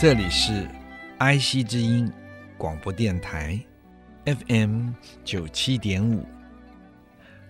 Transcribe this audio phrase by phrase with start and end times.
[0.00, 0.66] 这里是
[1.18, 2.10] IC 之音
[2.56, 3.60] 广播电台
[4.24, 4.92] FM
[5.24, 6.24] 九七点五，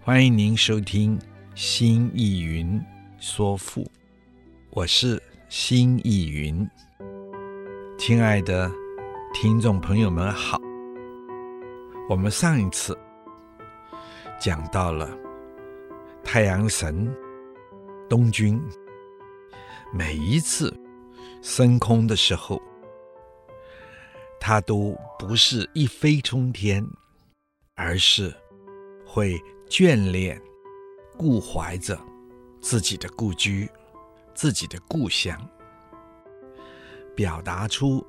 [0.01, 1.17] 欢迎您收听
[1.55, 2.83] 《新意云
[3.21, 3.85] 说赋》，
[4.71, 6.69] 我是新意云。
[7.97, 8.69] 亲爱的
[9.33, 10.59] 听众朋友们好，
[12.09, 12.99] 我们上一次
[14.41, 15.09] 讲到了
[16.25, 17.09] 太阳神
[18.09, 18.61] 东君，
[19.93, 20.77] 每一次。
[21.43, 22.61] 升空的时候，
[24.39, 26.87] 他都不是一飞冲天，
[27.75, 28.35] 而是
[29.07, 30.41] 会眷恋、
[31.17, 31.99] 顾怀着
[32.61, 33.69] 自己的故居、
[34.35, 35.39] 自己的故乡，
[37.15, 38.07] 表达出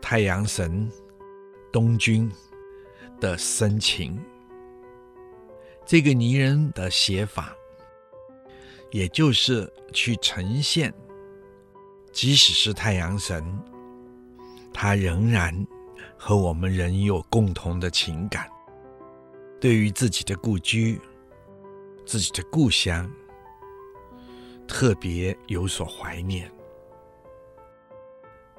[0.00, 0.90] 太阳神
[1.70, 2.30] 东君
[3.20, 4.18] 的深情。
[5.84, 7.54] 这个泥人的写法，
[8.92, 10.92] 也就是去呈现。
[12.12, 13.42] 即使是太阳神，
[14.72, 15.66] 他仍然
[16.16, 18.46] 和我们人有共同的情感，
[19.58, 21.00] 对于自己的故居、
[22.04, 23.10] 自己的故乡，
[24.68, 26.50] 特别有所怀念，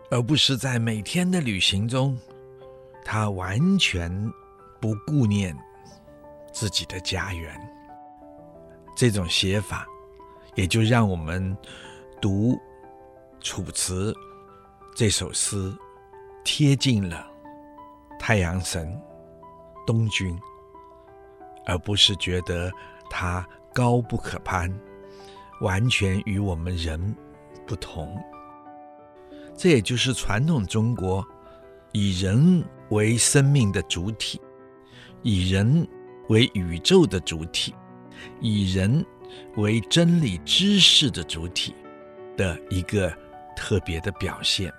[0.09, 2.17] 而不是在每天的旅行中，
[3.05, 4.11] 他完全
[4.81, 5.55] 不顾念
[6.51, 7.55] 自己的家园。
[8.95, 9.87] 这种写法，
[10.55, 11.55] 也就让我们
[12.19, 12.53] 读。
[13.43, 14.13] 《楚辞》
[14.95, 15.71] 这首诗
[16.45, 17.29] 贴近了
[18.17, 18.97] 太阳神
[19.85, 20.39] 东君，
[21.65, 22.71] 而不是觉得
[23.09, 24.73] 他高不可攀，
[25.59, 27.13] 完全与我们人
[27.67, 28.17] 不同。
[29.57, 31.23] 这也就是传统中国
[31.91, 34.39] 以人为生命的主体，
[35.21, 35.85] 以人
[36.29, 37.75] 为宇宙的主体，
[38.39, 39.05] 以人
[39.57, 41.75] 为真理知识的主体
[42.37, 43.13] 的一个。
[43.55, 44.73] 特别的表现，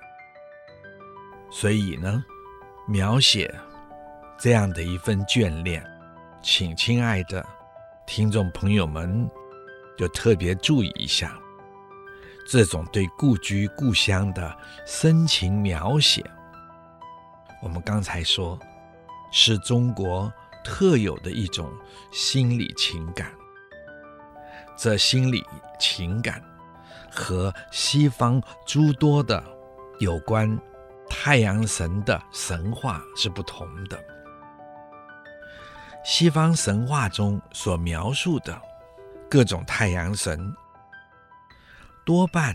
[1.50, 2.24] 所以呢，
[2.86, 3.52] 描写
[4.38, 5.84] 这样的一份眷恋，
[6.42, 7.44] 请亲爱的
[8.06, 9.28] 听众朋友们
[9.96, 11.38] 就特别注意一下，
[12.46, 16.24] 这种对故居故乡的深情描写。
[17.62, 18.58] 我们刚才说，
[19.32, 20.30] 是中国
[20.62, 21.72] 特有的一种
[22.10, 23.32] 心理情感，
[24.76, 25.42] 这心理
[25.78, 26.42] 情感。
[27.14, 29.42] 和西方诸多的
[30.00, 30.58] 有关
[31.08, 33.98] 太阳神的神话是不同的。
[36.04, 38.60] 西方神话中所描述的
[39.30, 40.54] 各种太阳神，
[42.04, 42.54] 多半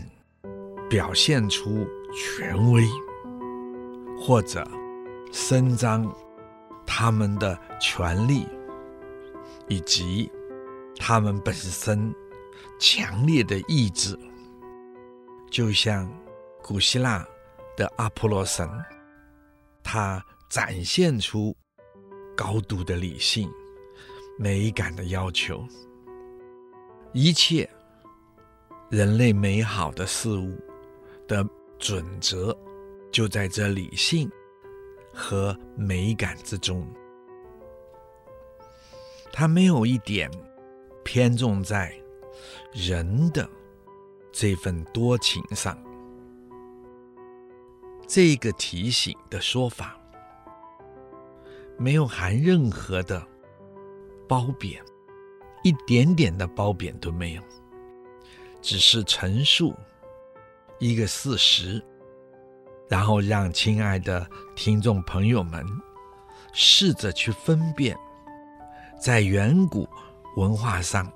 [0.88, 2.86] 表现出权威，
[4.20, 4.64] 或者
[5.32, 6.08] 伸张
[6.86, 8.46] 他们的权力，
[9.68, 10.30] 以及
[10.96, 12.14] 他们本身
[12.78, 14.16] 强烈的意志。
[15.50, 16.08] 就像
[16.62, 17.26] 古希腊
[17.76, 18.68] 的阿波罗神，
[19.82, 21.56] 他展现出
[22.36, 23.50] 高度的理性、
[24.38, 25.66] 美感的要求，
[27.12, 27.68] 一切
[28.90, 30.56] 人类美好的事物
[31.26, 31.44] 的
[31.78, 32.56] 准则
[33.10, 34.30] 就在这理性
[35.12, 36.86] 和美感之中，
[39.32, 40.30] 他没有一点
[41.02, 41.92] 偏重在
[42.72, 43.48] 人的。
[44.32, 45.76] 这份多情上，
[48.06, 49.96] 这个提醒的说法，
[51.76, 53.26] 没有含任何的
[54.28, 54.82] 褒贬，
[55.64, 57.42] 一点点的褒贬都没有，
[58.62, 59.74] 只是陈述
[60.78, 61.82] 一个事实，
[62.88, 64.24] 然后让亲爱的
[64.54, 65.66] 听众朋友们
[66.52, 67.98] 试着去分辨，
[69.00, 69.88] 在远古
[70.36, 71.10] 文化上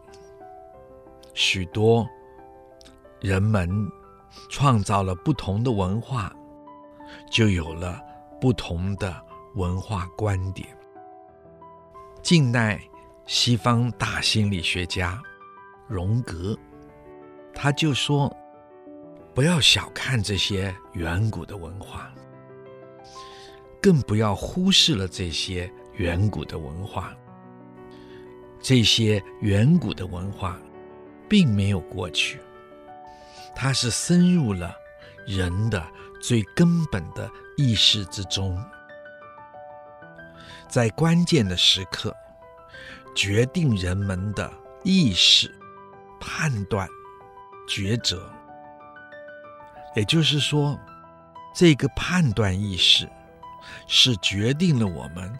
[1.32, 2.08] 许多。
[3.24, 3.90] 人们
[4.50, 6.30] 创造了不同的文化，
[7.30, 7.98] 就有了
[8.38, 9.18] 不同的
[9.54, 10.68] 文化观点。
[12.20, 12.78] 近代
[13.24, 15.22] 西方大心理学家
[15.88, 16.54] 荣格，
[17.54, 18.30] 他就说
[19.34, 22.12] ：“不要小看这些远古的文化，
[23.80, 27.16] 更不要忽视了这些远古的文化。
[28.60, 30.58] 这些远古的文化
[31.26, 32.38] 并没有过去。”
[33.54, 34.76] 它是深入了
[35.26, 35.86] 人的
[36.20, 38.62] 最根本的意识之中，
[40.68, 42.14] 在关键的时刻，
[43.14, 44.52] 决定人们的
[44.82, 45.54] 意识、
[46.20, 46.88] 判断、
[47.68, 48.30] 抉择。
[49.94, 50.78] 也就是说，
[51.54, 53.08] 这个判断意识
[53.86, 55.38] 是决定了我们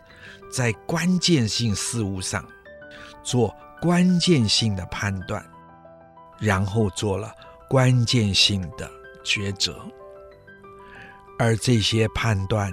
[0.53, 2.47] 在关键性事物上
[3.25, 5.45] 做关键性的判断，
[6.39, 7.35] 然后做了
[7.69, 8.91] 关键性的
[9.25, 9.77] 抉择。
[11.39, 12.73] 而这些判断、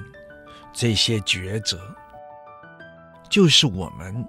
[0.71, 1.79] 这些抉择，
[3.29, 4.23] 就是我们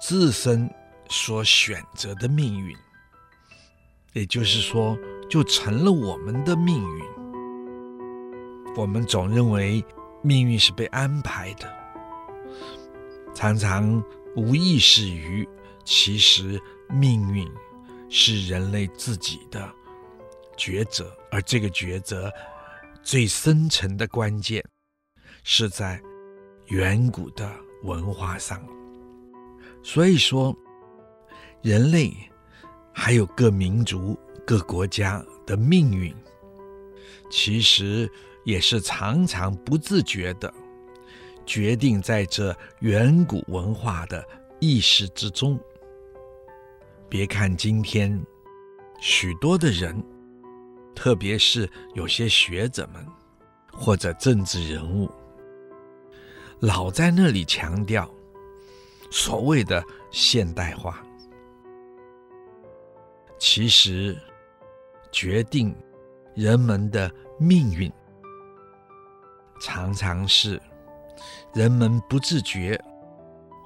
[0.00, 0.70] 自身
[1.08, 2.76] 所选择的命运。
[4.12, 4.96] 也就是说，
[5.28, 7.04] 就成了我们的命运。
[8.76, 9.84] 我们总认为
[10.22, 11.72] 命运是被安排的，
[13.34, 14.02] 常常
[14.36, 15.48] 无意识于，
[15.84, 17.50] 其实命运
[18.08, 19.68] 是人类自己的
[20.56, 22.32] 抉择，而这个抉择
[23.02, 24.64] 最深层的关键
[25.42, 26.00] 是在
[26.66, 27.50] 远古的
[27.82, 28.62] 文化上。
[29.82, 30.56] 所以说，
[31.62, 32.12] 人类
[32.92, 34.18] 还有各民族。
[34.46, 36.14] 各国家的命运，
[37.30, 38.06] 其实
[38.44, 40.52] 也是常常不自觉的
[41.46, 44.22] 决定在这远古文化的
[44.60, 45.58] 意识之中。
[47.08, 48.22] 别看今天
[49.00, 49.96] 许多的人，
[50.94, 53.06] 特别是有些学者们
[53.72, 55.10] 或者政治人物，
[56.60, 58.08] 老在那里强调
[59.10, 61.02] 所谓的现代化，
[63.38, 64.16] 其实。
[65.16, 65.72] 决定
[66.34, 67.08] 人们的
[67.38, 67.88] 命运，
[69.60, 70.60] 常常是
[71.52, 72.76] 人们不自觉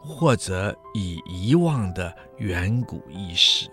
[0.05, 3.67] 或者已遗忘的远古意识。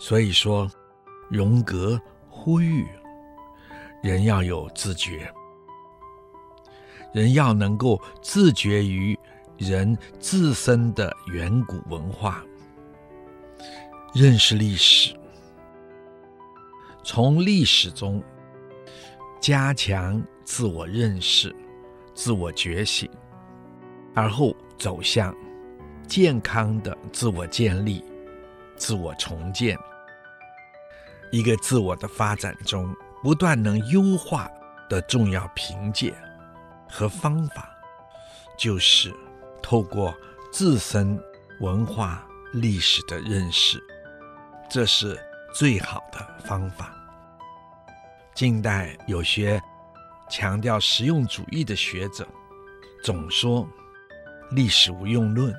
[0.00, 0.68] 所以说，
[1.30, 2.84] 荣格呼吁
[4.02, 5.32] 人要有自觉，
[7.14, 9.16] 人要能够自觉于
[9.56, 12.44] 人自身的远古文化，
[14.12, 15.14] 认识历史。
[17.04, 18.20] 从历史中
[19.40, 21.54] 加强自我认识、
[22.12, 23.08] 自我觉醒，
[24.14, 25.32] 而后走向
[26.08, 28.04] 健康的自我建立、
[28.76, 29.78] 自我重建。
[31.30, 34.50] 一个自我的发展中，不断能优化
[34.88, 36.14] 的重要凭借
[36.88, 37.70] 和方法，
[38.58, 39.14] 就是
[39.62, 40.14] 透过
[40.52, 41.20] 自身
[41.60, 43.82] 文化历史的认识，
[44.68, 45.18] 这是。
[45.52, 46.94] 最好的方法。
[48.36, 49.60] 近代有些
[50.30, 52.24] 强调实用主义的学者，
[53.02, 53.68] 总说
[54.52, 55.52] 历史无用论，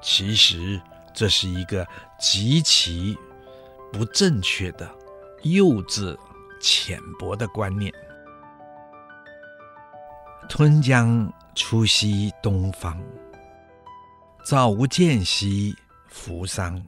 [0.00, 0.80] 其实
[1.12, 1.86] 这是一个
[2.18, 3.18] 极其
[3.92, 4.90] 不正确的、
[5.42, 6.16] 幼稚、
[6.60, 7.92] 浅薄的观念。
[10.48, 13.00] 吞江出西东方，
[14.44, 15.74] 造无间兮
[16.08, 16.82] 扶桑。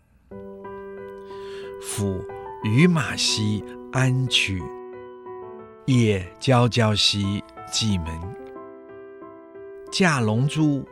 [1.82, 2.24] 夫
[2.62, 3.62] 与马兮
[3.92, 4.62] 安区，
[5.84, 8.18] 夜皎皎兮稷门。
[9.92, 10.84] 驾龙珠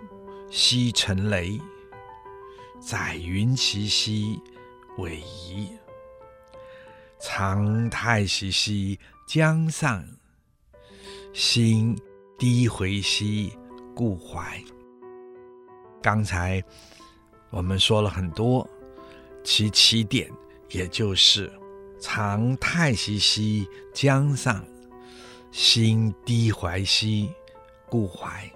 [0.51, 1.61] 兮乘雷，
[2.79, 4.41] 载云骑兮
[4.99, 5.71] 韦夷。
[7.25, 8.99] 长太息兮
[9.29, 10.05] 江上，
[11.33, 11.97] 心
[12.37, 13.57] 低回兮
[13.95, 14.61] 故怀。
[16.03, 16.61] 刚才
[17.51, 18.69] 我们说了很多，
[19.45, 20.29] 其起点。
[20.71, 21.53] 也就是
[22.01, 24.65] “长太息兮江上，
[25.53, 27.31] 心低回兮
[27.91, 28.51] 故怀”，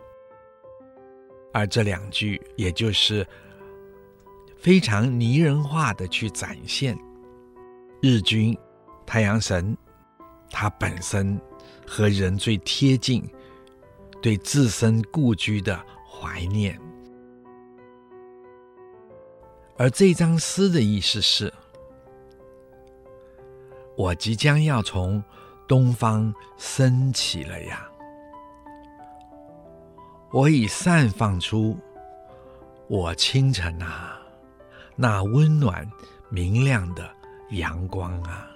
[1.53, 3.25] 而这两句，也就是
[4.57, 6.99] 非常拟人化的去展现
[8.01, 8.57] 日军
[9.05, 9.77] 太阳神
[10.51, 11.41] 他本身
[11.87, 13.29] 和人最贴近、
[14.23, 16.79] 对自身故居的怀念。
[19.77, 21.53] 而这张诗的意思是。
[23.99, 25.25] 我即将要从
[25.67, 27.89] 东方升起了呀！
[30.31, 31.75] 我已散放出
[32.89, 34.21] 我清晨啊，
[34.97, 35.91] 那温暖
[36.29, 37.11] 明亮的
[37.51, 38.49] 阳光啊，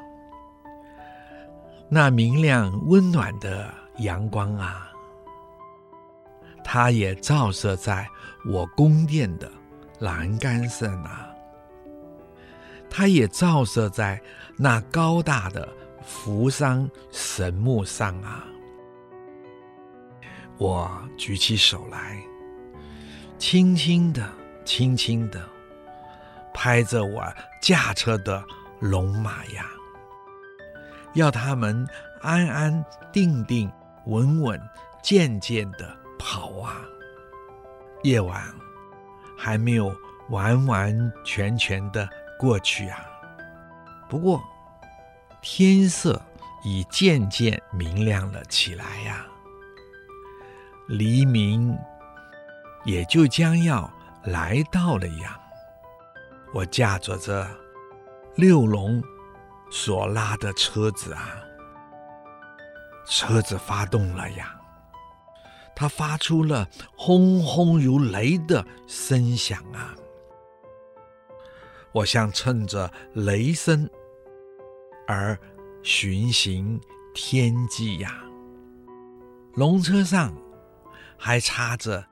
[1.88, 4.90] 那明亮温暖的阳光啊，
[6.64, 8.09] 它也照射在
[8.47, 9.50] 我宫殿的
[10.00, 11.26] 栏杆上啊。
[12.92, 14.20] 它也照射在
[14.56, 15.68] 那高大的
[16.02, 18.44] 扶桑神木上啊！
[20.59, 22.20] 我举起手来，
[23.38, 24.28] 轻轻的、
[24.64, 25.40] 轻轻的
[26.52, 27.25] 拍着我
[27.62, 28.44] 驾车的
[28.81, 29.67] 龙马呀，
[31.15, 31.87] 要他们
[32.23, 33.71] 安安定定、
[34.07, 34.61] 稳稳
[35.03, 36.81] 健健的跑啊。
[38.03, 38.43] 夜晚
[39.37, 39.95] 还没有
[40.31, 42.09] 完完全全的
[42.39, 43.05] 过去啊。
[44.09, 44.43] 不过
[45.43, 46.21] 天色
[46.65, 49.27] 已渐渐明亮了起来呀，
[50.89, 51.77] 黎明
[52.85, 53.93] 也就将要
[54.25, 55.39] 来到了呀。
[56.53, 57.47] 我驾着这
[58.40, 59.02] 六龙
[59.70, 61.42] 所拉的车子啊，
[63.06, 64.59] 车子发动了呀，
[65.76, 66.66] 它发出了
[66.97, 69.94] 轰轰如雷的声响啊。
[71.92, 73.87] 我像趁着雷声
[75.06, 75.38] 而
[75.82, 76.80] 巡行
[77.14, 78.25] 天际呀，
[79.52, 80.35] 龙车上
[81.18, 82.02] 还插着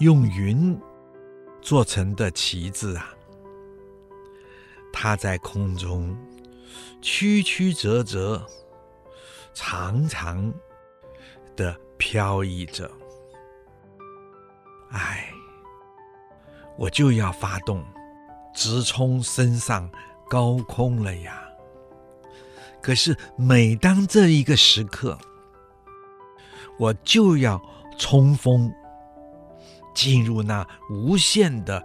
[0.00, 0.78] 用云
[1.62, 3.14] 做成的旗子啊。
[4.92, 6.16] 它在空中
[7.00, 8.46] 曲曲折折、
[9.54, 10.52] 长长
[11.56, 12.90] 的飘逸着。
[14.90, 15.32] 哎，
[16.76, 17.84] 我就要发动，
[18.54, 19.90] 直冲升上
[20.28, 21.42] 高空了呀！
[22.80, 25.18] 可是每当这一个时刻，
[26.78, 27.60] 我就要
[27.98, 28.72] 冲锋，
[29.94, 31.84] 进入那无限的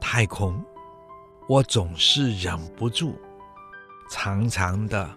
[0.00, 0.64] 太空。
[1.48, 3.14] 我总是忍不住，
[4.10, 5.08] 长长的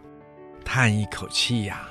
[0.64, 1.90] 叹一口气呀。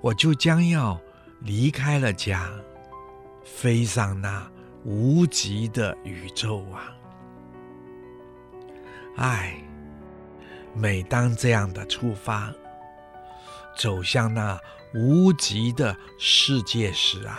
[0.00, 1.00] 我就将要
[1.40, 2.50] 离开了家，
[3.44, 4.50] 飞上那
[4.84, 6.92] 无极的宇宙啊！
[9.18, 9.62] 唉，
[10.74, 12.52] 每当这样的出发，
[13.78, 14.58] 走向那
[14.94, 17.38] 无极的世界时啊，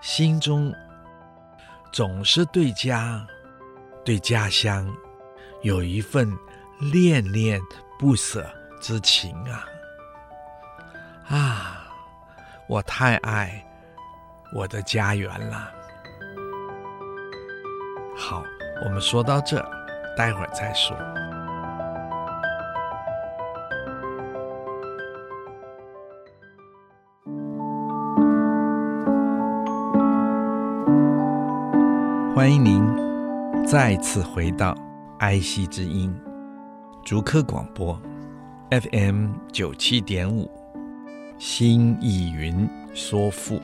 [0.00, 0.74] 心中
[1.92, 3.26] 总是对家。
[4.04, 4.92] 对家乡
[5.62, 6.28] 有一份
[6.80, 7.60] 恋恋
[7.98, 8.44] 不舍
[8.80, 9.64] 之情啊！
[11.28, 11.86] 啊，
[12.68, 13.64] 我太爱
[14.52, 15.70] 我的家园了。
[18.16, 18.42] 好，
[18.84, 19.64] 我们说到这，
[20.16, 20.96] 待会儿再说。
[32.34, 33.11] 欢迎您。
[33.64, 34.76] 再次回到
[35.18, 36.12] 爱惜之音，
[37.04, 37.98] 竹科广播
[38.70, 40.50] ，FM 九七点五，
[41.38, 43.62] 新意云说赋。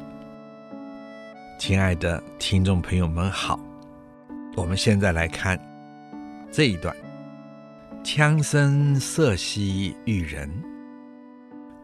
[1.59, 3.59] 亲爱的听众朋友们好，
[4.57, 5.59] 我们现在来看
[6.51, 6.95] 这一段：
[8.05, 10.49] 羌声瑟兮育人，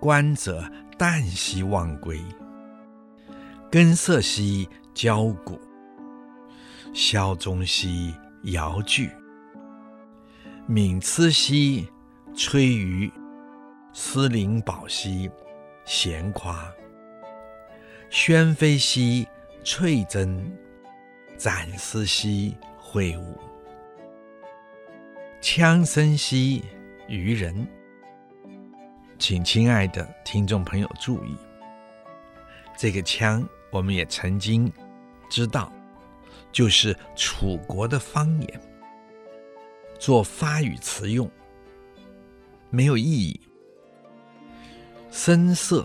[0.00, 0.64] 观者
[0.96, 2.18] 旦夕忘归。
[3.70, 5.58] 根色兮交鼓。
[6.94, 9.10] 箫中兮遥炬，
[10.68, 11.88] 冥疵兮
[12.36, 13.10] 吹竽，
[13.92, 15.28] 思灵宝兮
[15.84, 16.72] 闲夸，
[18.12, 19.26] 喧飞兮
[19.64, 20.40] 翠筝，
[21.36, 23.36] 展丝兮会舞。
[25.42, 26.62] 羌声兮
[27.08, 27.66] 渔人，
[29.18, 31.36] 请亲爱的听众朋友注意，
[32.78, 34.72] 这个羌我们也曾经
[35.28, 35.72] 知道。
[36.54, 38.60] 就是楚国的方言，
[39.98, 41.28] 做发语词用，
[42.70, 43.40] 没有意义。
[45.10, 45.84] 声色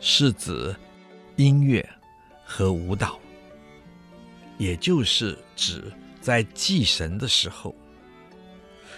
[0.00, 0.74] 是指
[1.36, 1.86] 音乐
[2.46, 3.20] 和舞蹈，
[4.56, 7.76] 也就是指在祭神的时候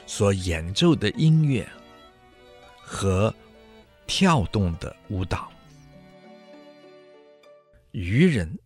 [0.06, 1.68] 所演奏的音乐
[2.80, 3.34] 和
[4.06, 5.50] 跳动的舞蹈。
[7.90, 8.56] 愚人。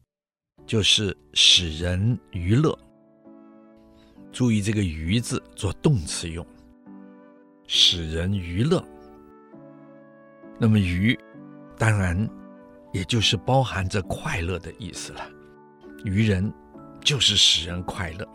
[0.72, 2.74] 就是使人娱乐。
[4.32, 6.46] 注意这个“娱”字做动词用，
[7.66, 8.82] 使人娱乐。
[10.58, 11.14] 那么“娱”
[11.76, 12.26] 当然
[12.90, 15.20] 也就是包含着快乐的意思了。
[16.06, 16.50] 育人
[17.04, 18.26] 就是使人快乐。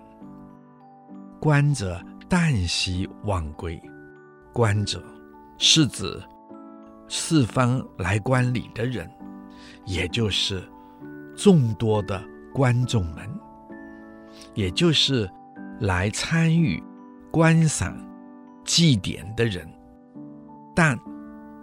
[1.41, 3.82] 观者旦夕忘归，
[4.53, 5.03] 观者
[5.58, 6.22] 是指
[7.08, 9.10] 四方来观礼的人，
[9.88, 10.62] 也就是。
[11.38, 13.29] 众多的观众们，
[14.56, 15.29] 也就是
[15.79, 16.84] 来参与
[17.32, 17.96] 观赏
[18.65, 19.70] 祭典的人，
[20.75, 21.00] 但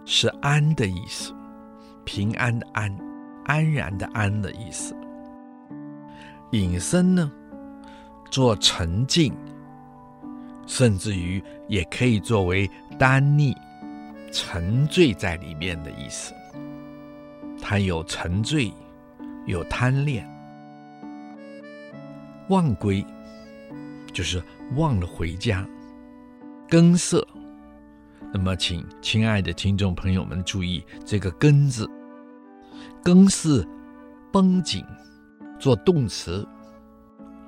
[0.04, 1.34] 是安的意思，
[2.04, 2.96] 平安的安，
[3.46, 4.94] 安然的安的意思。
[6.52, 7.28] 隐身呢，
[8.30, 9.34] 做沉静，
[10.68, 13.52] 甚至于也可以作为耽溺、
[14.30, 16.32] 沉醉在里面的意思。
[17.60, 18.72] 它有沉醉。
[19.46, 20.28] 有贪恋，
[22.48, 23.04] 忘归，
[24.12, 24.42] 就是
[24.76, 25.66] 忘了回家；
[26.68, 27.26] 更色，
[28.32, 31.88] 那么，请亲爱的听众朋友们注意这个“更”字
[33.04, 33.66] ，“更”是
[34.32, 34.84] 绷紧，
[35.58, 36.46] 做动词；“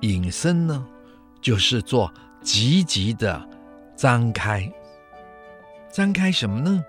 [0.06, 0.86] 引申”呢，
[1.40, 2.12] 就是做
[2.42, 3.48] 积极的
[3.96, 4.70] 张开。
[5.90, 6.84] 张开什么呢？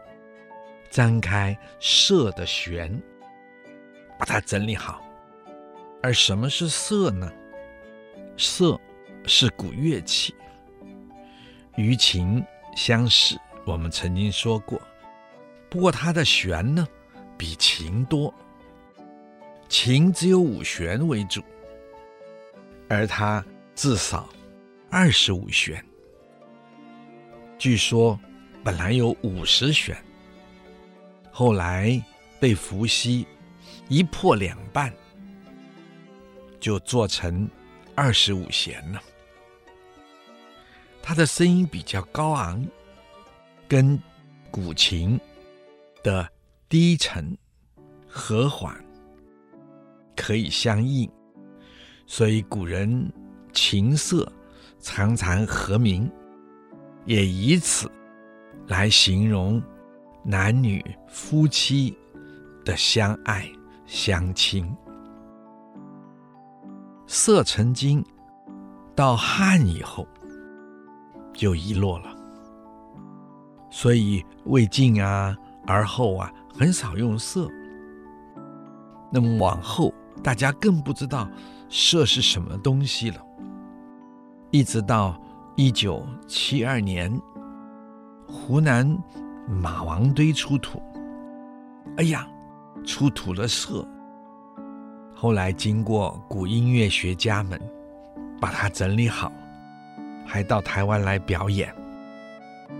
[0.90, 3.02] 张开色的弦，
[4.18, 5.02] 把它整理好。
[6.02, 7.32] 而什么是瑟呢？
[8.38, 8.80] 瑟
[9.26, 10.34] 是古乐器，
[11.76, 12.44] 与琴
[12.76, 13.38] 相似。
[13.66, 14.82] 我们曾经说过，
[15.70, 16.88] 不过它的弦呢，
[17.38, 18.34] 比琴多。
[19.68, 21.42] 琴只有五弦为主，
[22.88, 23.44] 而它
[23.76, 24.30] 至少
[24.90, 25.84] 二十五弦。
[27.58, 28.18] 据说
[28.64, 29.98] 本来有五十弦，
[31.32, 32.02] 后来
[32.40, 33.28] 被伏羲
[33.90, 34.94] 一破两半。
[36.60, 37.48] 就做成
[37.96, 39.00] 二十五弦了。
[41.04, 42.66] 它的声音比较高昂，
[43.68, 43.98] 跟
[44.50, 45.20] 古琴
[46.04, 46.28] 的
[46.68, 47.38] 低沉
[48.08, 48.76] 和缓
[50.16, 51.10] 可以相应，
[52.08, 53.14] 所以古人
[53.54, 54.30] 琴瑟
[54.80, 56.12] 常常和鸣，
[57.06, 57.90] 也以此
[58.68, 59.62] 来形容
[60.24, 61.96] 男女夫妻
[62.66, 63.48] 的相爱
[63.88, 64.72] 相亲。
[67.08, 68.06] 色成经
[68.94, 70.06] 到汉以后
[71.34, 72.14] 就遗落了，
[73.72, 77.50] 所以魏晋啊而后啊很少用色。
[79.10, 81.30] 那么往后大家更不知道
[81.70, 83.26] 色是什么东西了。
[84.52, 85.18] 一直到
[85.56, 87.22] 一九七二年，
[88.28, 88.86] 湖南
[89.48, 90.82] 马王堆出土，
[91.96, 92.28] 哎呀，
[92.88, 93.86] 出土了瑟。
[95.14, 97.60] 后来经过古音乐学家们
[98.40, 99.32] 把它整理好，
[100.26, 101.76] 还到台湾来表演，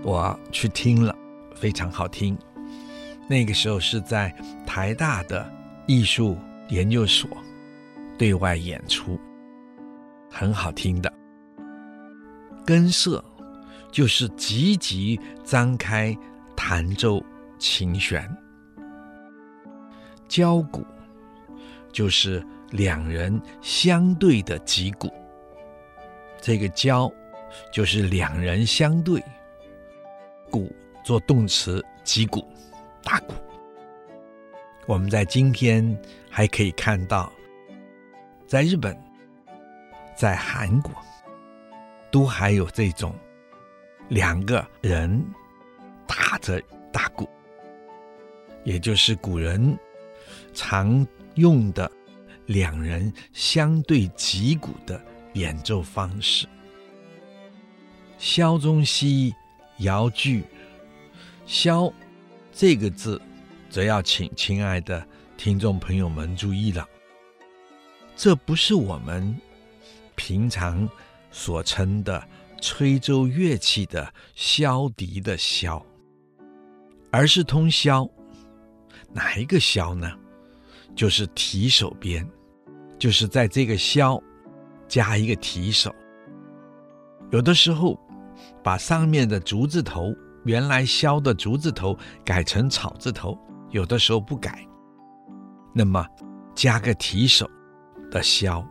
[0.02, 1.14] 我去听了，
[1.54, 2.36] 非常好听。
[3.28, 4.34] 那个时候是在
[4.66, 5.46] 台大的
[5.86, 6.38] 艺术
[6.70, 7.28] 研究所
[8.16, 9.20] 对外演出，
[10.30, 11.12] 很好听的。
[12.64, 13.22] 根瑟
[13.90, 16.16] 就是积极张开
[16.56, 17.22] 弹奏
[17.58, 18.26] 琴弦，
[20.28, 20.86] 交鼓。
[21.90, 25.10] 就是两人相对的击鼓，
[26.38, 27.10] 这个交
[27.72, 29.20] 就是两人相对，
[30.50, 30.70] 鼓
[31.02, 32.46] 做动词，击鼓
[33.02, 33.34] 打鼓。
[34.86, 35.98] 我们在今天
[36.30, 37.32] 还可以看到，
[38.46, 38.96] 在日本、
[40.14, 40.92] 在韩国，
[42.10, 43.14] 都还有这种
[44.08, 45.24] 两个人
[46.06, 46.62] 打着
[46.92, 47.26] 大鼓，
[48.62, 49.76] 也就是古人
[50.58, 51.06] 常。
[51.38, 51.88] 用的
[52.46, 55.00] 两人相对击鼓的
[55.34, 56.48] 演奏方式。
[58.18, 59.32] 箫中西
[59.76, 60.42] 遥距，
[61.46, 61.92] 箫
[62.52, 63.22] 这个字，
[63.70, 66.84] 则要请亲爱的听众朋友们注意了，
[68.16, 69.32] 这不是我们
[70.16, 70.88] 平常
[71.30, 72.26] 所称的
[72.60, 75.80] 吹奏乐器的箫笛的箫，
[77.12, 78.10] 而是通箫，
[79.12, 80.18] 哪一个箫呢？
[80.98, 82.28] 就是提手边，
[82.98, 84.20] 就是在这个箫
[84.88, 85.94] 加一个提手。
[87.30, 87.96] 有的时候
[88.64, 90.12] 把上面的竹字头，
[90.44, 93.38] 原来箫的竹字头改成草字头，
[93.70, 94.66] 有的时候不改，
[95.72, 96.04] 那么
[96.52, 97.48] 加个提手
[98.10, 98.66] 的箫。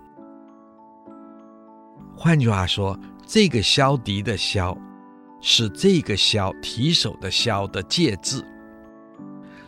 [2.13, 4.77] 换句话说，这个箫笛的箫
[5.39, 8.45] 是这个箫提手的箫的介字，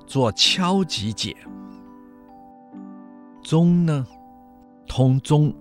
[0.06, 1.34] 做敲击解。
[3.50, 4.06] 钟呢，
[4.88, 5.52] 通钟。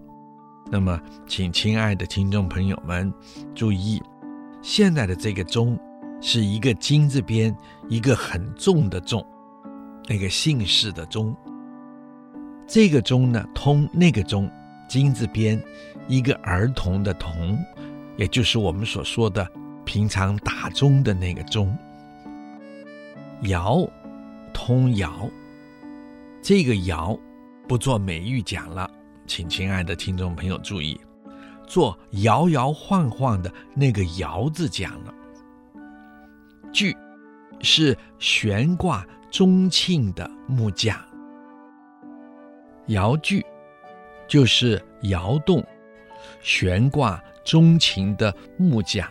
[0.70, 3.10] 那么，请亲爱的听众朋友们
[3.54, 3.98] 注意，
[4.60, 5.80] 现在的这个钟
[6.20, 7.56] 是一个金字边，
[7.88, 9.24] 一个很重的重，
[10.06, 11.34] 那个姓氏的钟。
[12.66, 14.50] 这个钟呢，通那个钟，
[14.86, 15.58] 金字边，
[16.08, 17.58] 一个儿童的童，
[18.18, 19.50] 也就是我们所说的
[19.86, 21.74] 平常打钟的那个钟。
[23.44, 23.88] 遥，
[24.52, 25.26] 通遥，
[26.42, 27.18] 这个遥。
[27.68, 28.90] 不做美玉讲了，
[29.26, 30.98] 请亲爱的听众朋友注意，
[31.66, 35.14] 做摇摇晃晃的那个摇字讲了。
[36.72, 36.96] 距
[37.60, 41.06] 是悬挂钟磬的木架，
[42.86, 43.44] 遥距
[44.26, 45.62] 就是摇动
[46.40, 49.10] 悬挂钟磬的木架。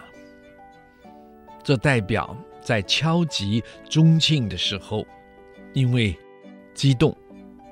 [1.63, 5.05] 这代表在敲击钟磬的时候，
[5.73, 6.17] 因为
[6.73, 7.15] 激动。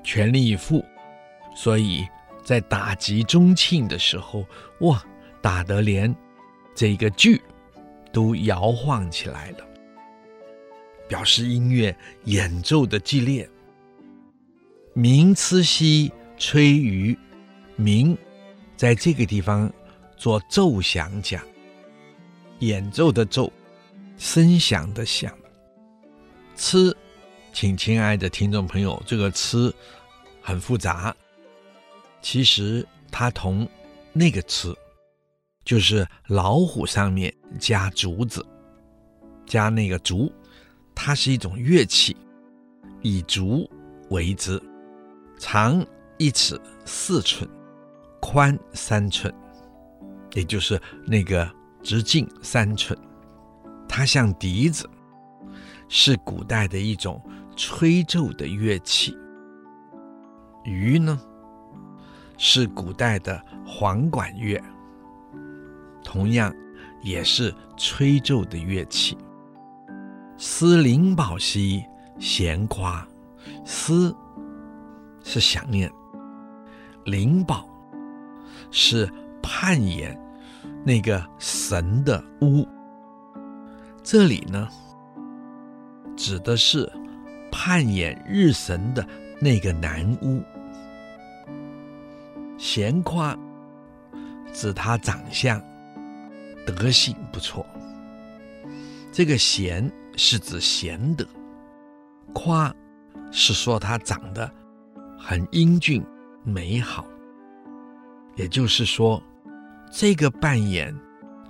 [0.06, 0.84] 全力以赴，
[1.56, 2.06] 所以
[2.44, 4.46] 在打击钟磬的时候，
[4.78, 5.04] 哇，
[5.42, 6.14] 打得连
[6.76, 7.42] 这个距
[8.12, 9.66] 都摇晃起来了。
[11.08, 13.48] 表示音乐演奏的激烈。
[14.92, 17.18] 鸣笞兮吹竽，
[17.74, 18.16] 鸣
[18.76, 19.70] 在这个地方
[20.16, 21.42] 做奏响讲，
[22.60, 23.52] 演奏的奏，
[24.16, 25.36] 声响的响。
[26.56, 26.94] 笞，
[27.56, 29.72] 请亲爱的听众朋友，这个笞
[30.42, 31.16] 很复杂，
[32.20, 33.66] 其实它同
[34.12, 34.76] 那个笞，
[35.64, 38.44] 就是老虎上面加竹子，
[39.46, 40.30] 加那个竹，
[40.94, 42.14] 它是一种乐器，
[43.00, 43.66] 以竹
[44.10, 44.62] 为之。
[45.38, 45.82] 长
[46.18, 47.48] 一尺四寸，
[48.20, 49.32] 宽三寸，
[50.34, 51.50] 也就是那个
[51.82, 52.98] 直径三寸。
[53.88, 54.86] 它像笛子，
[55.88, 57.18] 是古代的一种
[57.56, 59.16] 吹奏的乐器。
[60.64, 61.20] 竽呢，
[62.38, 64.62] 是古代的簧管乐，
[66.04, 66.54] 同样
[67.02, 69.18] 也是吹奏的乐器。
[70.38, 71.84] 思灵宝兮
[72.18, 73.04] 闲夸，
[73.64, 74.14] 思。
[75.28, 75.90] 是想念，
[77.04, 77.68] 灵宝
[78.70, 79.10] 是
[79.42, 80.16] 盼眼
[80.84, 82.64] 那个神的屋。
[84.04, 84.68] 这里呢，
[86.16, 86.88] 指的是
[87.58, 89.04] 盼眼日神的
[89.40, 90.42] 那个男巫。
[92.58, 93.34] 咸夸
[94.52, 95.58] 指他长相
[96.66, 97.64] 德行不错，
[99.10, 101.26] 这个咸是指贤德，
[102.34, 102.70] 夸
[103.32, 104.48] 是说他长得。
[105.18, 106.04] 很英俊
[106.44, 107.04] 美好，
[108.36, 109.20] 也就是说，
[109.90, 110.94] 这个扮演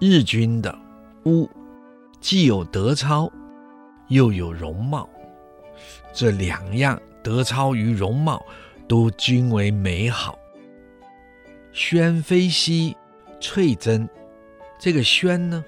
[0.00, 0.78] 日君的
[1.26, 1.50] 巫，
[2.20, 3.30] 既有德操，
[4.08, 5.06] 又有容貌，
[6.12, 8.44] 这两样德操与容貌
[8.88, 10.38] 都均为美好。
[11.72, 12.96] 宣妃兮
[13.40, 14.08] 翠真，
[14.78, 15.64] 这个宣呢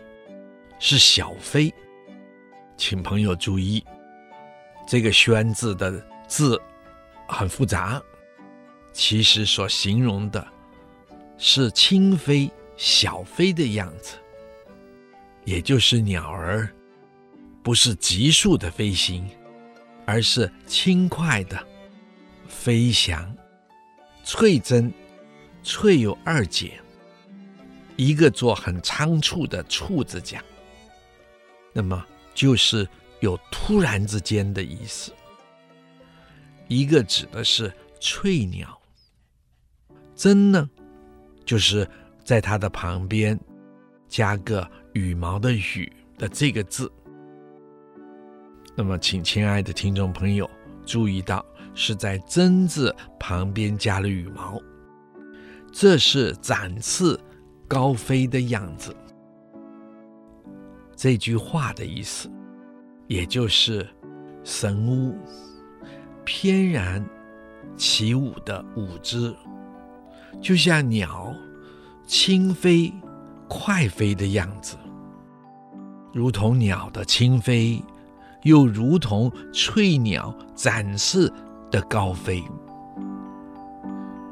[0.79, 1.73] 是小妃，
[2.77, 3.85] 请朋友注意，
[4.87, 6.61] 这个宣字的字。
[7.31, 8.03] 很复杂，
[8.91, 10.49] 其实所形容的
[11.37, 14.17] 是轻飞、小飞的样子，
[15.45, 16.67] 也就是鸟儿
[17.63, 19.29] 不是急速的飞行，
[20.09, 21.67] 而是轻快的
[22.49, 23.31] 飞翔。
[24.25, 24.91] 翠真，
[25.63, 26.81] 翠有二解，
[27.95, 30.43] 一个做很仓促的促字讲，
[31.75, 32.03] 那么
[32.35, 32.89] 就是
[33.21, 35.13] 有突然之间的意思。
[36.69, 38.81] 一个指的是翠鸟，
[40.17, 40.71] 真呢，
[41.45, 41.87] 就是
[42.25, 43.39] 在它的旁边
[44.09, 46.91] 加个羽毛的羽的这个字。
[48.79, 50.49] 那么，请亲爱的听众朋友
[50.87, 54.57] 注意到，是在真字旁边加了羽毛，
[55.73, 57.19] 这是展翅
[57.67, 58.95] 高飞的样子。
[60.95, 62.31] 这句话的意思，
[63.09, 63.85] 也就是
[64.45, 65.13] 神乌。
[66.25, 67.05] 翩然
[67.77, 69.35] 起舞的舞姿，
[70.41, 71.35] 就像鸟
[72.07, 72.95] 轻飞、
[73.49, 74.77] 快飞的样子，
[76.15, 77.83] 如同鸟的轻飞，
[78.43, 81.33] 又如同翠鸟展翅
[81.71, 82.43] 的高飞。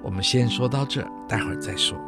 [0.02, 1.98] 我们先说到这，待会儿再说。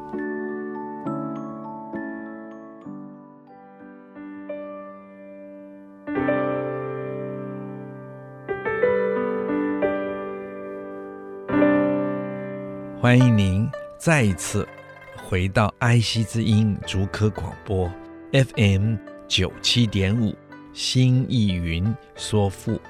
[13.00, 14.68] 欢迎您再一次
[15.16, 17.90] 回到爱惜之音竹科广播
[18.32, 20.34] FM 九七点五
[20.72, 22.80] 心意云说赋。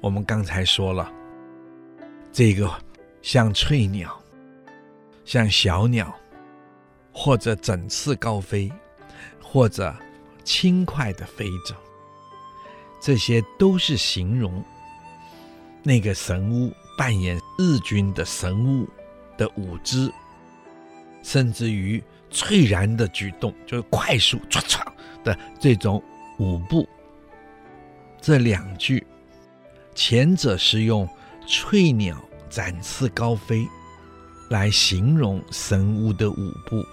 [0.00, 1.10] 我们刚才说了，
[2.32, 2.70] 这个
[3.22, 4.18] 像翠鸟，
[5.24, 6.14] 像小鸟，
[7.12, 8.70] 或者展翅高飞，
[9.42, 9.94] 或者
[10.44, 11.74] 轻快地飞着，
[13.00, 14.62] 这些都是形容
[15.82, 18.88] 那个神乌扮演日军的神乌。
[19.36, 20.12] 的舞姿，
[21.24, 24.80] 甚至于猝然的举动，就是快速唰唰
[25.24, 26.00] 的这种
[26.44, 26.86] 舞步。
[28.20, 29.06] 这两句，
[29.94, 31.08] 前者是用
[31.46, 33.66] 翠鸟展翅高飞
[34.50, 36.84] 来形容神乌的舞步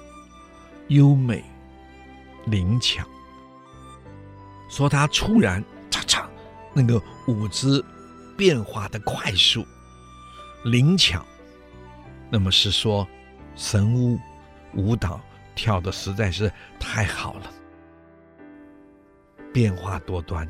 [0.88, 1.44] 优美
[2.46, 3.06] 灵巧，
[4.70, 6.26] 说他突然嚓嚓
[6.74, 7.84] 那个舞姿
[8.38, 9.66] 变化的快速
[10.64, 11.26] 灵巧。
[12.30, 13.06] 那么是说，
[13.56, 14.18] 神乌
[14.76, 15.20] 舞蹈
[15.56, 17.52] 跳的实在是太好了，
[19.52, 20.48] 变化多端。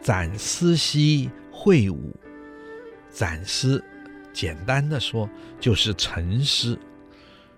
[0.00, 2.14] 展丝兮会舞，
[3.10, 3.82] 展诗，
[4.32, 6.78] 简单的说就是陈丝，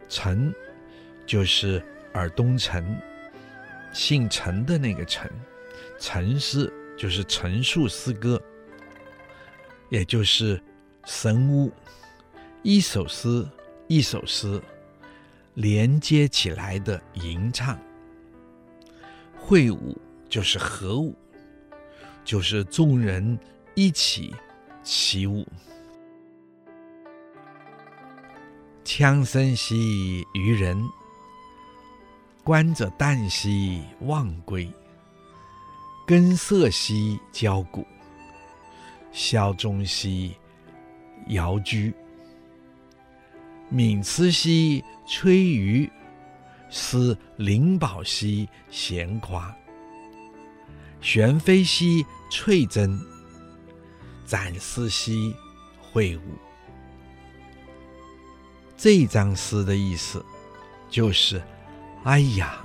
[0.09, 0.55] 陈
[1.27, 1.83] 就是
[2.13, 3.01] 尔东陈，
[3.93, 5.31] 姓陈的那个陈，
[5.99, 8.41] 陈诗就是陈述诗歌，
[9.89, 10.63] 也就是
[11.05, 11.73] 神巫，
[12.63, 13.45] 一首诗
[13.89, 14.63] 一首诗
[15.55, 17.77] 连接起来的吟唱。
[19.49, 19.97] 会舞
[20.29, 21.15] 就是合舞，
[22.25, 23.39] 就是众人
[23.77, 24.35] 一起
[24.83, 25.47] 起舞。
[28.85, 30.77] 羌声兮渔人，
[32.43, 34.69] 观者旦兮忘归。
[36.05, 37.87] 根色兮交鼓，
[39.13, 40.35] 箫钟兮
[41.29, 41.95] 遥居。
[43.71, 45.89] 旻雌兮吹竽，
[46.71, 49.55] 思灵宝兮闲夸。
[51.01, 52.99] 玄飞兮翠珍，
[54.25, 55.35] 展思兮
[55.81, 56.23] 会舞。
[58.77, 60.25] 这一张诗的意思
[60.91, 61.43] 就是：
[62.05, 62.65] 哎呀，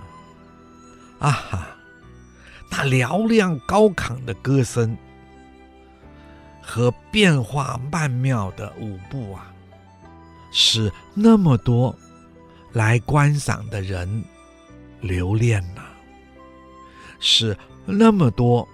[1.19, 1.67] 啊哈！
[2.69, 4.97] 那嘹亮高亢的歌声
[6.61, 9.53] 和变化曼妙的舞步啊，
[10.51, 11.95] 使那么多
[12.73, 14.23] 来观赏的人
[15.01, 15.81] 留恋呐，
[17.19, 18.67] 是那么多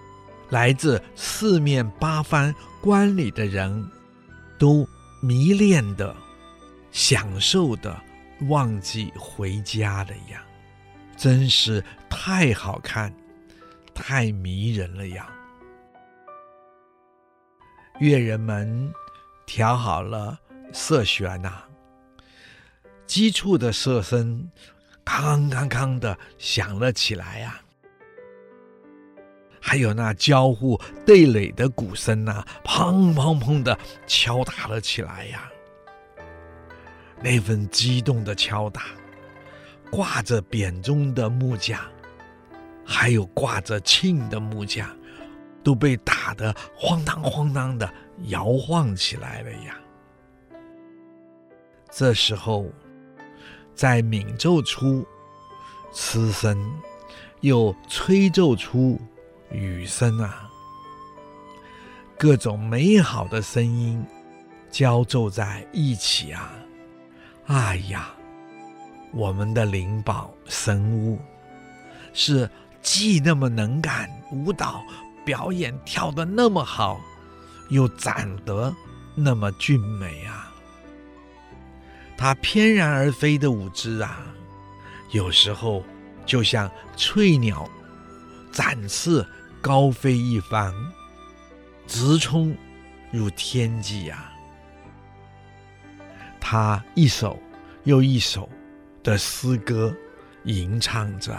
[0.49, 3.89] 来自四面八方观礼的人
[4.59, 4.87] 都
[5.21, 6.15] 迷恋的、
[6.91, 7.99] 享受的，
[8.49, 10.43] 忘记回家了呀！
[11.17, 13.13] 真是太好看。
[13.95, 15.27] 太迷人了呀！
[17.99, 18.93] 乐人们
[19.47, 20.37] 调好了
[20.71, 21.63] 瑟弦呐，
[23.07, 24.49] 急促的射声，
[25.05, 27.59] 康康康的响了起来呀。
[29.59, 35.49] 还有那交互对垒的鼓声呐，砰砰砰的敲打了起来呀。
[37.21, 38.83] 那份激动的敲打，
[39.89, 41.87] 挂着扁钟的木架。
[42.85, 44.95] 还有挂着磬的木架，
[45.61, 47.91] 都被打得晃荡晃荡的
[48.27, 49.77] 摇晃起来了呀。
[51.91, 52.71] 这时候，
[53.77, 55.05] 在鸣奏出
[55.93, 56.57] 笞声，
[57.39, 58.99] 又吹奏出
[59.51, 60.49] 雨声啊，
[62.17, 64.03] 各种美好的声音
[64.69, 66.51] 交奏在一起啊！
[67.45, 68.11] 哎呀，
[69.13, 71.17] 我们的灵宝神巫
[72.13, 72.49] 是。
[72.79, 74.81] 既那么能干，舞蹈
[75.25, 77.01] 表演跳得那么好，
[77.67, 78.73] 又长得
[79.13, 80.46] 那么俊美啊！
[82.17, 84.25] 他翩然而飞的舞姿啊，
[85.11, 85.83] 有时候
[86.25, 87.69] 就像翠鸟
[88.51, 89.23] 展翅
[89.61, 90.73] 高飞一方，
[91.85, 92.57] 直冲
[93.11, 94.33] 入天际啊！
[96.39, 97.39] 他一首
[97.83, 98.49] 又一首
[99.03, 99.95] 的诗歌
[100.43, 101.37] 吟唱着。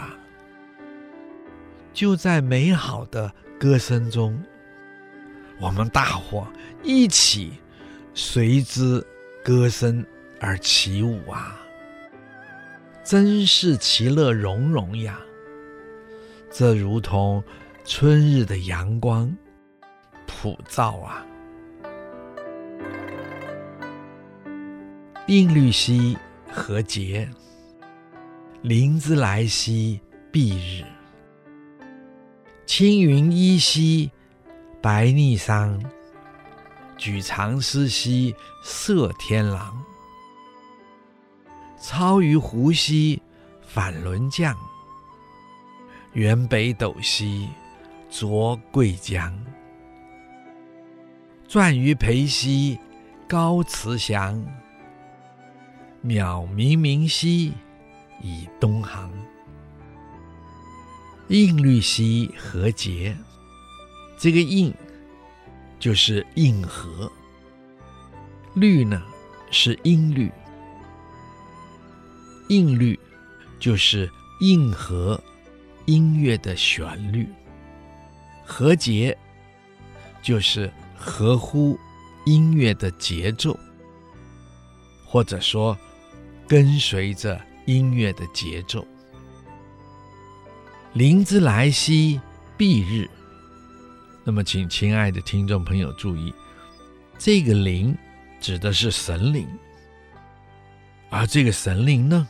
[1.93, 4.41] 就在美好的歌声中，
[5.59, 6.47] 我们大伙
[6.83, 7.53] 一起
[8.13, 9.05] 随之
[9.43, 10.05] 歌声
[10.39, 11.59] 而起舞啊！
[13.03, 15.19] 真是其乐融融呀！
[16.51, 17.43] 这如同
[17.83, 19.35] 春日的阳光
[20.27, 21.25] 普照啊！
[25.27, 26.17] 应律兮
[26.51, 27.29] 何节？
[28.61, 29.99] 灵之来兮
[30.31, 30.83] 蔽日。
[32.65, 34.11] 青云依兮
[34.81, 35.83] 白逆桑，
[36.97, 39.83] 举长丝兮射天狼。
[41.79, 43.21] 操于湖兮
[43.61, 44.55] 反轮降，
[46.13, 47.47] 原北斗兮
[48.11, 49.33] 濯桂江。
[51.47, 52.77] 转于培兮
[53.27, 54.35] 高驰翔，
[56.05, 57.53] 渺冥冥兮
[58.21, 59.11] 以东航。
[61.29, 63.15] 应律兮何节？
[64.17, 64.73] 这个应
[65.79, 67.09] 就是应和，
[68.53, 69.01] 律呢
[69.49, 70.29] 是音律，
[72.49, 72.99] 韵律
[73.59, 74.09] 就是
[74.41, 75.19] 应和
[75.85, 77.27] 音乐的旋律，
[78.45, 79.17] 和节
[80.21, 81.79] 就是合乎
[82.25, 83.57] 音乐的节奏，
[85.05, 85.77] 或者说
[86.47, 88.85] 跟随着音乐的节奏。
[90.93, 92.19] 灵之来兮
[92.57, 93.09] 蔽日，
[94.23, 96.33] 那么请亲爱的听众朋友注意，
[97.17, 97.95] 这个灵
[98.41, 99.47] 指的是神灵，
[101.09, 102.27] 而这个神灵呢，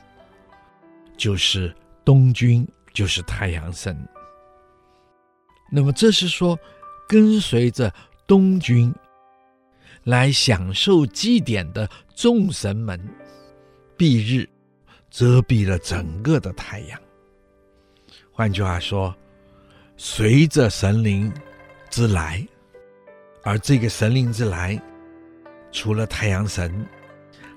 [1.20, 3.96] 就是东君，就是太阳神。
[5.70, 6.58] 那么这是说，
[7.10, 7.94] 跟随着
[8.26, 8.92] 东君
[10.06, 12.98] 来享受祭典的众神们，
[13.98, 14.50] 蔽日
[15.12, 16.98] 遮蔽了整个的太阳。
[18.32, 19.14] 换句话说，
[19.98, 21.32] 随着神灵
[21.90, 22.48] 之来，
[23.44, 24.82] 而这个神灵之来，
[25.70, 26.88] 除了太阳神，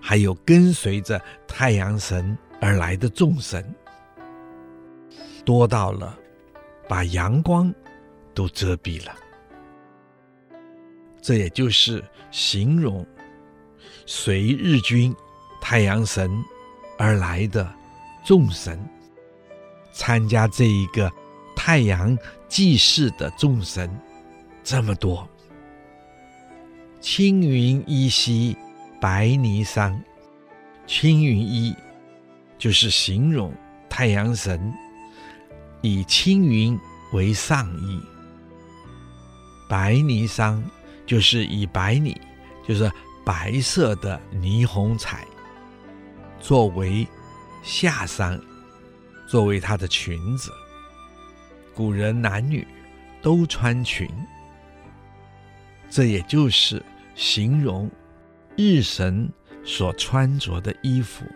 [0.01, 3.75] 还有跟随着太阳神而来的众神，
[5.45, 6.17] 多到了
[6.89, 7.75] 把阳光
[8.33, 9.13] 都遮蔽了。
[11.21, 13.05] 这也就是形容
[14.07, 15.13] 随日军
[15.61, 16.31] 太阳神
[16.97, 17.69] 而来的
[18.25, 18.79] 众神，
[19.93, 21.11] 参加这一个
[21.57, 22.17] 太阳
[22.49, 23.91] 祭祀的众神
[24.63, 25.29] 这么多。
[27.01, 28.57] 青云依稀，
[29.01, 29.99] 白霓裳。
[30.87, 31.75] 青云依
[32.63, 33.53] 就是形容
[33.91, 34.73] 太阳神
[35.81, 36.79] 以青云
[37.13, 38.01] 为上衣，
[39.69, 40.63] 白霓裳
[41.05, 42.17] 就是以白霓，
[42.65, 42.89] 就是
[43.27, 45.27] 白色的霓虹彩
[46.39, 47.05] 作为
[47.65, 48.41] 下裳，
[49.27, 50.49] 作为她的裙子。
[51.75, 52.65] 古人男女
[53.21, 54.09] 都穿裙，
[55.91, 56.81] 这也就是。
[57.15, 57.91] 形容
[58.57, 59.31] 日神
[59.65, 61.27] 所穿着的衣服。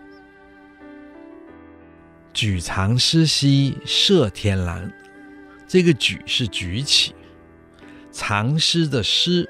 [2.36, 4.92] 举长狮兮射天狼，
[5.66, 7.14] 这个举是举起，
[8.12, 9.48] 长狮的狮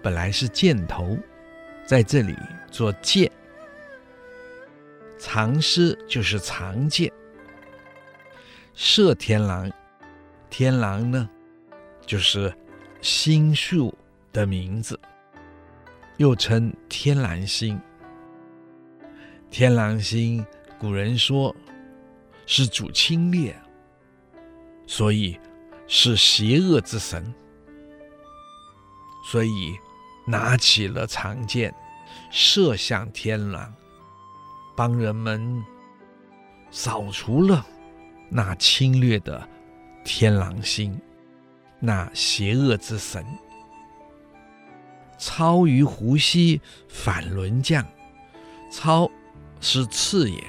[0.00, 1.18] 本来是箭头，
[1.84, 2.36] 在这里
[2.70, 3.28] 做箭，
[5.18, 7.12] 长狮就是长箭。
[8.72, 9.68] 射天狼，
[10.48, 11.28] 天狼呢，
[12.06, 12.54] 就是
[13.00, 13.92] 星宿
[14.32, 14.96] 的名字。
[16.18, 17.80] 又称天狼星，
[19.50, 20.46] 天狼星，
[20.78, 21.52] 古人说
[22.54, 23.58] 是主侵略，
[24.86, 25.40] 所以
[25.86, 27.32] 是邪恶之神，
[29.24, 29.74] 所以
[30.26, 31.74] 拿起了长剑，
[32.30, 33.74] 射向天狼，
[34.76, 35.64] 帮人们
[36.70, 37.64] 扫除了
[38.28, 39.48] 那侵略的
[40.04, 41.00] 天狼星，
[41.80, 43.24] 那邪恶之神。
[45.16, 47.82] 操于胡西反轮将，
[48.70, 49.10] 操
[49.58, 50.44] 是刺也，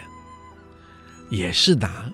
[1.34, 2.14] 也是拿。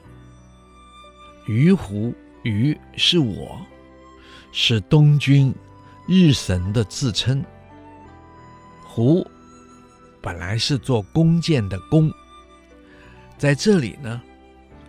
[1.45, 3.59] 于胡，于是我，
[4.53, 5.53] 是东君
[6.07, 7.43] 日神的自称。
[8.85, 9.29] 胡
[10.21, 12.09] 本来是做弓箭的弓，
[13.37, 14.21] 在这里呢，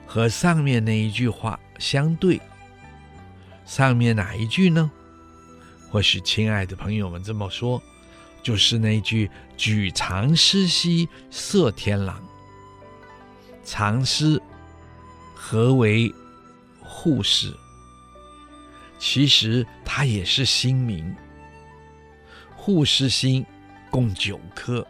[0.07, 2.41] 和上面那一句话相对。
[3.65, 4.89] 上面哪一句呢？
[5.91, 7.83] 或许亲爱的朋友们这么说，
[8.45, 12.23] 就是那句“举长狮兮射天狼”。
[13.65, 14.41] 长狮
[15.35, 16.13] 何为
[16.81, 17.53] 护士？
[18.99, 21.15] 其实它也是星名。
[22.57, 23.45] 护狮星
[23.91, 24.87] 共九颗，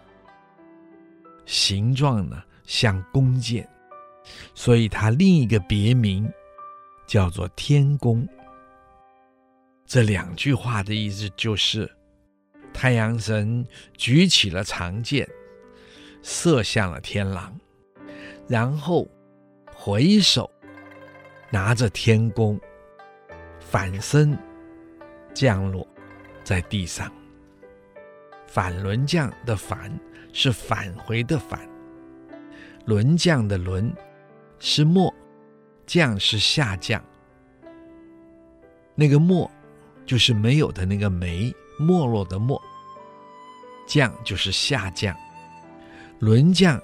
[1.46, 3.68] 形状呢像弓箭，
[4.54, 6.28] 所以它另一个别名
[7.06, 8.26] 叫做天弓。
[9.87, 11.88] 这两句话的意思就是，
[12.72, 13.64] 太阳神
[13.96, 15.28] 举起了长剑，
[16.22, 17.56] 射向了天狼，
[18.50, 19.08] 然后
[19.72, 20.50] 回首
[21.50, 22.60] 拿着天弓，
[23.60, 24.36] 反身
[25.32, 25.86] 降落
[26.42, 27.08] 在地上。
[28.48, 29.96] 反轮降的反
[30.32, 31.60] 是返回的返，
[32.86, 33.94] 轮降的轮
[34.58, 35.14] 是没，
[35.86, 37.00] 降是下降，
[38.96, 39.48] 那个没。
[40.04, 42.60] 就是没有的那个没，没落的没，
[43.86, 45.16] 降就是下降，
[46.18, 46.82] 轮降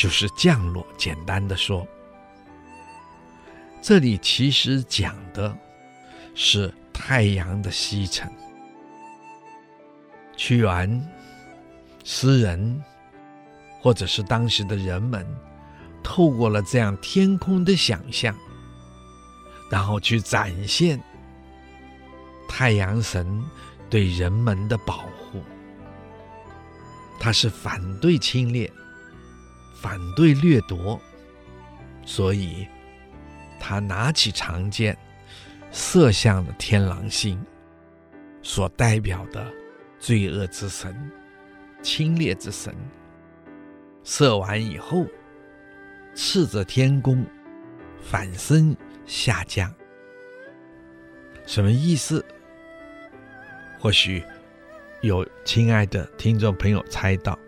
[0.00, 0.86] 就是降落。
[0.96, 1.86] 简单的说，
[3.82, 5.54] 这里其实讲的
[6.34, 8.26] 是太阳的西沉。
[10.38, 11.06] 屈原
[12.02, 12.82] 诗人
[13.82, 15.26] 或者是当时的人们，
[16.02, 18.34] 透过了这样天空的想象，
[19.70, 20.98] 然后去展现。
[22.48, 23.44] 太阳神
[23.90, 25.42] 对人们的保护，
[27.18, 28.70] 他是反对侵略、
[29.80, 31.00] 反对掠夺，
[32.04, 32.68] 所以
[33.58, 34.96] 他拿起长剑，
[35.70, 37.42] 射向了天狼星，
[38.42, 39.50] 所代表的
[39.98, 40.94] 罪恶之神、
[41.82, 42.74] 侵略之神。
[44.04, 45.06] 射完以后，
[46.14, 47.24] 斥着天弓，
[48.02, 48.76] 反身
[49.06, 49.72] 下降，
[51.46, 52.22] 什么意思？
[53.78, 54.22] 或许
[55.00, 57.38] 有亲爱的听众朋友猜到，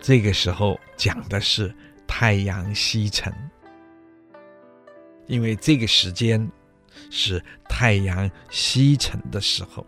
[0.00, 1.72] 这个时候讲的是
[2.06, 3.32] 太阳西沉，
[5.26, 6.50] 因为这个时间
[7.10, 9.86] 是太阳西沉的时候。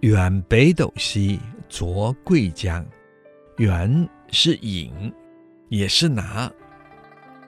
[0.00, 1.40] 远北斗兮
[1.70, 2.84] 濯桂浆，
[3.56, 5.12] 远是引，
[5.70, 6.52] 也是拿，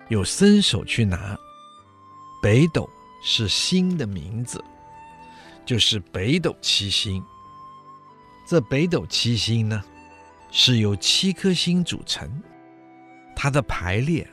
[0.08, 1.38] 有伸手去拿。
[2.42, 2.88] 北斗
[3.22, 4.64] 是星的名字，
[5.66, 7.22] 就是北斗七星。
[8.46, 9.84] 这北斗七星呢，
[10.50, 12.28] 是由七颗星组成，
[13.36, 14.26] 它的排列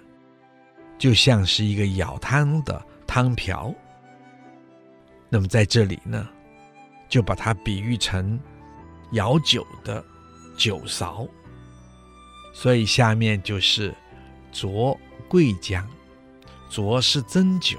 [0.97, 3.73] 就像是一个舀汤的汤瓢。
[5.29, 6.27] 那么在这里呢，
[7.09, 8.39] 就把它比喻成
[9.11, 10.03] 舀酒的
[10.57, 11.27] 酒勺，
[12.53, 13.93] 所以下面就是
[14.51, 14.97] 浊
[15.27, 15.83] 桂浆，
[16.69, 17.77] 浊是蒸酒，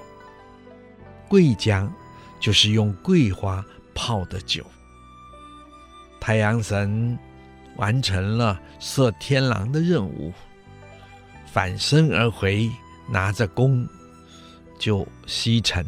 [1.27, 1.89] 桂浆
[2.39, 3.65] 就是用桂花
[3.95, 4.63] 泡的酒。
[6.19, 7.17] 太阳神
[7.77, 10.33] 完成了射天狼的任务，
[11.45, 12.69] 返身而回，
[13.09, 13.87] 拿着弓
[14.77, 15.85] 就西沉。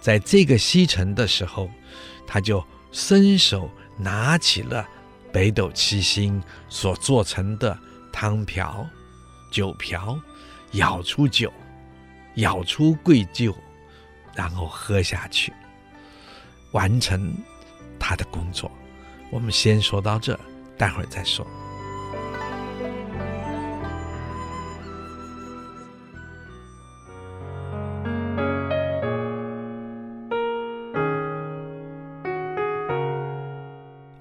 [0.00, 1.70] 在这个西沉的时候，
[2.26, 4.88] 他就伸手拿起了
[5.30, 7.78] 北斗七星所做成的
[8.12, 8.84] 汤瓢、
[9.50, 10.18] 酒瓢，
[10.72, 11.52] 舀出酒，
[12.34, 13.56] 舀出贵酒，
[14.34, 15.52] 然后喝下去，
[16.72, 17.32] 完成
[17.98, 18.70] 他的工作。
[19.30, 20.38] 我们先说到这，
[20.76, 21.46] 待会儿再说。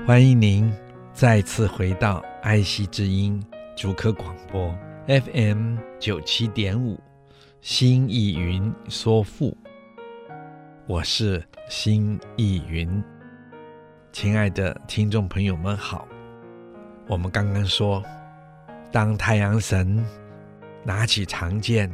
[0.05, 0.69] 欢迎您
[1.13, 3.41] 再次回到爱惜之音
[3.77, 4.75] 主客广播
[5.07, 6.99] FM 九七点五，
[7.61, 9.55] 心意云说富，
[10.85, 13.01] 我是心意云。
[14.11, 16.05] 亲爱的听众朋友们好，
[17.11, 18.01] 我们刚刚说，
[18.89, 20.01] 当太阳神
[20.81, 21.91] 拿起长剑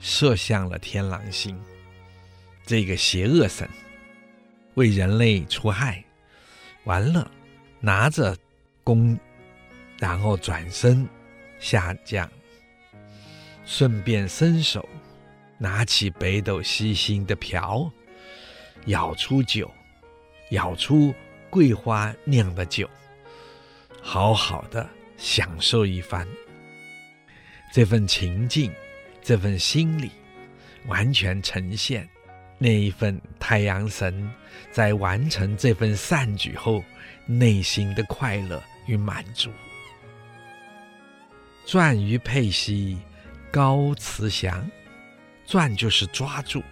[0.00, 1.56] 射向了天狼星，
[2.66, 3.70] 这个邪恶神
[4.74, 6.02] 为人类除害，
[6.82, 7.30] 完了
[7.78, 8.36] 拿着
[8.82, 9.16] 弓，
[9.96, 11.08] 然后转身
[11.60, 12.28] 下降，
[13.64, 14.88] 顺便伸手
[15.56, 17.88] 拿起北斗七星的瓢，
[18.86, 19.70] 舀出酒，
[20.50, 21.14] 舀出。
[21.50, 22.86] 桂花酿的酒，
[24.10, 24.88] 好好的
[25.18, 26.26] 享受一番。
[27.70, 28.72] 这份情境，
[29.20, 30.10] 这份心理，
[30.86, 32.08] 完全呈现
[32.56, 34.32] 那一份太阳神
[34.72, 36.82] 在完成这份善举后
[37.26, 39.50] 内心的快乐与满足。
[41.66, 42.98] 攥于佩兮，
[43.52, 44.66] 高慈祥。
[45.44, 46.62] 攥就是抓住，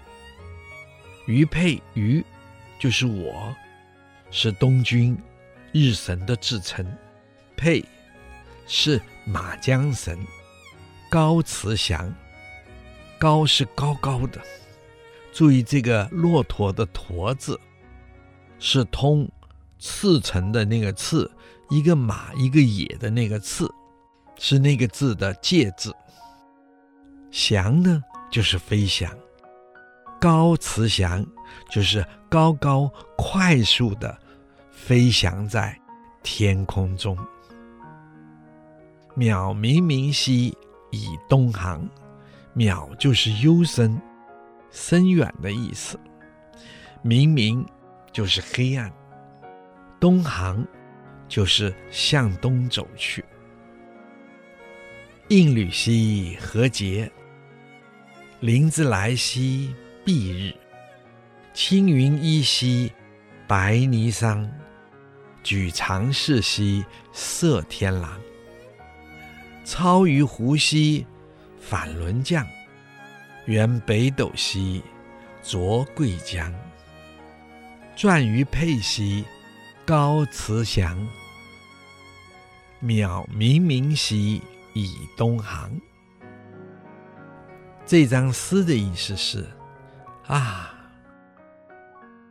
[1.27, 2.25] 于佩于
[2.79, 3.55] 就是我。
[4.31, 5.15] 是东君
[5.71, 6.87] 日神的自称，
[7.57, 7.85] 佩
[8.67, 10.19] 是马缰绳，
[11.11, 12.15] 高慈祥，
[13.19, 14.41] 高是高高的。
[15.33, 17.59] 注意这个骆驼的驼字，
[18.59, 19.29] 是通
[19.79, 21.31] 赤诚的那个赤，
[21.71, 23.67] 一个马一个野的那个赤，
[24.39, 25.95] 是那个字的介字。
[27.31, 29.11] 祥呢，就是飞翔，
[30.21, 31.27] 高慈祥。
[31.71, 34.17] 就是高高快速的
[34.71, 35.79] 飞翔在
[36.23, 37.17] 天空中。
[39.17, 40.57] 渺冥冥兮
[40.91, 41.89] 以东航，
[42.55, 43.99] 渺就是幽深、
[44.71, 45.99] 深远的意思。
[47.03, 47.65] 冥冥
[48.13, 48.93] 就是黑暗，
[49.99, 50.63] 东航
[51.29, 53.25] 就是向东走去。
[55.29, 57.11] 应履兮何节，
[58.41, 60.55] 临之来兮蔽日。
[61.55, 62.93] 青云依兮，
[63.47, 64.47] 白霓裳；
[65.43, 68.21] 举长适兮，射天狼。
[69.67, 71.05] 操于湖兮，
[71.59, 72.47] 反轮降；
[73.47, 74.81] 原北斗兮，
[75.43, 76.53] 浊桂浆。
[77.97, 79.25] 转于佩兮，
[79.85, 80.97] 高慈祥；
[82.81, 84.41] 渺冥冥兮，
[84.73, 85.69] 以东航。
[87.85, 89.45] 这张诗的意思是：
[90.29, 90.75] 啊。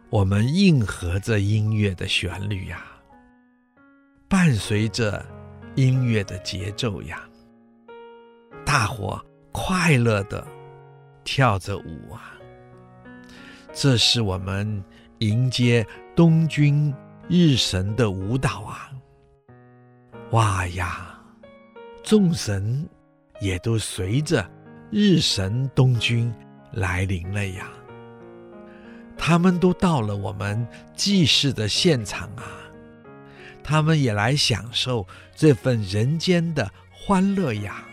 [0.09, 2.85] 我们应和着音乐的旋律呀，
[4.29, 5.25] 伴随着
[5.75, 7.21] 音乐的节奏呀，
[8.65, 10.45] 大伙快乐的
[11.25, 12.33] 跳着舞啊！
[13.73, 14.81] 这是我们
[15.19, 16.93] 迎接东君
[17.27, 18.89] 日神的舞蹈啊！
[20.31, 21.19] 哇呀，
[22.03, 22.87] 众神
[23.41, 24.49] 也都随着
[24.89, 26.33] 日神东君
[26.71, 27.67] 来临了呀！
[29.17, 30.65] 他们都到了我们
[30.95, 32.43] 祭祀的现场啊，
[33.67, 37.83] 他们也来享受这份人间的欢乐呀。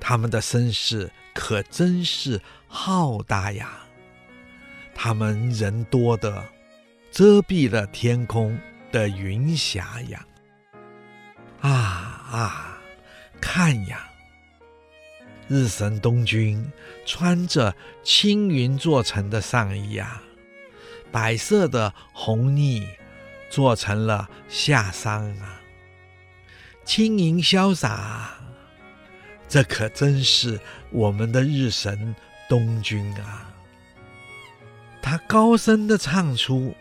[0.00, 3.80] 他们的声势可真是浩大呀，
[4.94, 6.42] 他们人多的
[7.10, 8.58] 遮蔽了天空
[8.90, 10.26] 的云霞呀。
[11.60, 12.78] 啊啊，
[13.42, 14.10] 看呀，
[15.48, 16.66] 日神东君
[17.04, 20.22] 穿着青云做成的上衣啊，
[21.12, 22.88] 白色的红呢
[23.52, 25.60] 做成了下裳啊，
[26.86, 28.30] 轻盈潇洒，
[29.46, 32.16] 这可真是我们的日神
[32.48, 33.52] 东君啊！
[35.02, 36.74] 他高声地唱出：“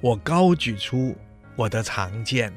[0.00, 1.14] 我高举出
[1.54, 2.50] 我的长剑，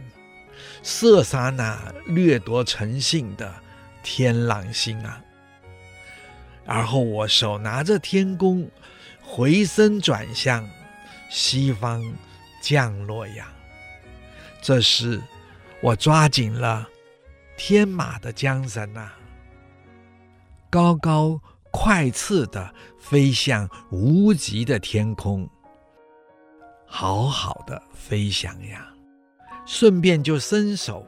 [0.82, 3.53] 射杀那掠夺诚信的
[4.01, 5.22] 天狼星啊！”
[6.66, 8.72] 而后我手拿着天弓，
[9.22, 10.66] 回身转向
[11.30, 12.01] 西方
[12.62, 13.51] 降落呀。
[14.62, 15.22] 这时，
[15.82, 16.88] 我抓紧了
[17.57, 19.10] 天马的缰绳呐，
[20.70, 21.39] 高高
[21.72, 25.49] 快刺的飞向无极的天空，
[26.86, 28.88] 好好的飞翔呀。
[29.66, 31.05] 顺便就伸手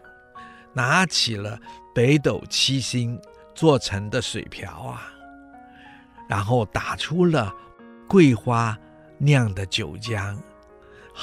[0.74, 1.60] 拿起了
[1.95, 3.20] 北斗七星
[3.56, 5.12] 做成的水瓢啊。
[6.30, 7.54] 然后打出了
[8.08, 8.78] 桂花
[9.18, 10.38] 酿的酒浆，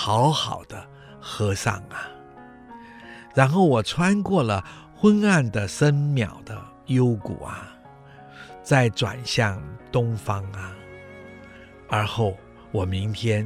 [0.01, 0.87] 好好的
[1.21, 2.07] 喝上啊。
[3.35, 7.77] 然后我穿过了昏暗的深渺的幽谷啊，
[8.63, 10.73] 再转向东方啊。
[11.89, 12.37] 而后
[12.71, 13.45] 我明天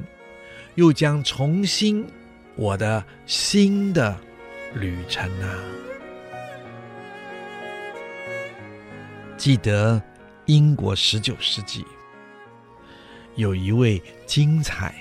[0.75, 2.07] 又将重新
[2.55, 4.15] 我的新的
[4.75, 5.49] 旅程啊。
[9.39, 10.03] 记得。
[10.47, 11.87] 英国十九世纪
[13.37, 14.93] 有一位精彩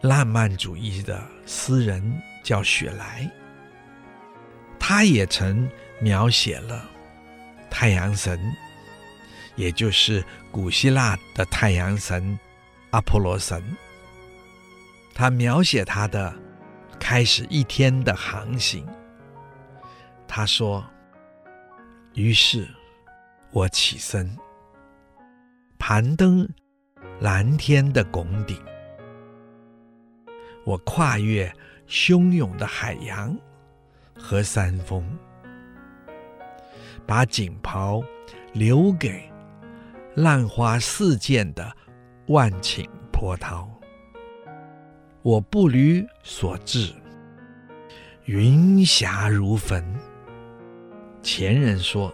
[0.00, 3.28] 浪漫主义的诗人叫雪莱，
[4.78, 5.68] 他也曾
[6.00, 6.88] 描写了
[7.68, 8.40] 太阳神，
[9.56, 12.38] 也就是古希腊的太阳神
[12.90, 13.62] 阿波罗神。
[15.14, 16.32] 他描写他的
[17.00, 18.86] 开始一天的航行。
[20.28, 20.84] 他说
[22.14, 22.68] ：“于是
[23.50, 24.36] 我起身。”
[25.76, 26.48] 攀登
[27.18, 28.62] 蓝天的拱顶，
[30.68, 31.50] 我跨越
[31.88, 33.34] 汹涌的海洋
[34.14, 35.02] 和山峰，
[37.06, 38.04] 把锦袍
[38.52, 39.32] 留给
[40.14, 41.74] 浪花四溅的
[42.26, 43.66] 万顷波涛。
[45.22, 46.94] 我步履所至，
[48.26, 49.82] 云霞如焚。
[51.22, 52.12] 前人说，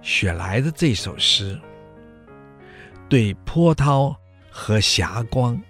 [0.00, 1.60] 雪莱的这首诗。
[3.10, 4.16] 对波涛
[4.50, 5.60] 和霞光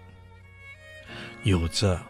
[1.42, 2.00] 有着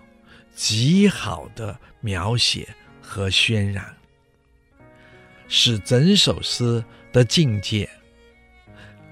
[0.55, 2.69] 极好的描写
[3.01, 3.95] 和渲染，
[5.49, 7.25] 使整首诗的？
[7.25, 7.89] 境界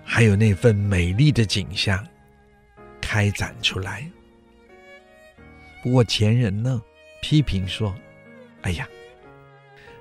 [0.04, 1.44] 还有那份美丽的？
[1.44, 2.06] 景象
[3.00, 4.10] 开展出来。
[5.82, 6.82] 不过前人呢，
[7.22, 7.94] 批评说
[8.62, 8.86] ：“哎呀，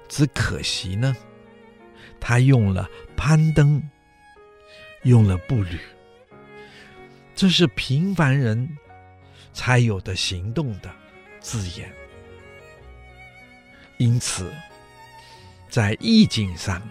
[0.10, 1.16] 只可惜呢，
[2.20, 3.82] 他用了攀登，
[5.04, 5.80] 用了步履。”
[7.34, 8.78] 这是平凡人
[9.54, 10.90] 才有的行动的
[11.40, 11.92] 字眼，
[13.98, 14.52] 因此
[15.70, 16.82] 在意境上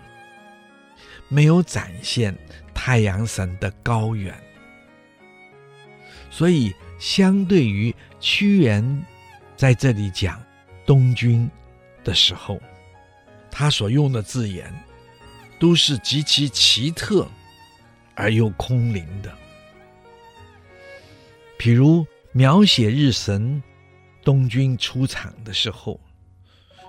[1.29, 2.37] 没有展现
[2.75, 4.35] 太阳神的高远，
[6.31, 9.05] 所以相对于屈原
[9.57, 10.43] 在这里讲
[10.87, 11.51] 东君
[12.05, 12.61] 的时候，
[13.51, 14.73] 他所用的字眼
[15.59, 17.29] 都是极其奇特
[18.15, 19.33] 而又空灵的。
[21.59, 23.63] 比如描写日神
[24.23, 25.99] 东君出场的时候，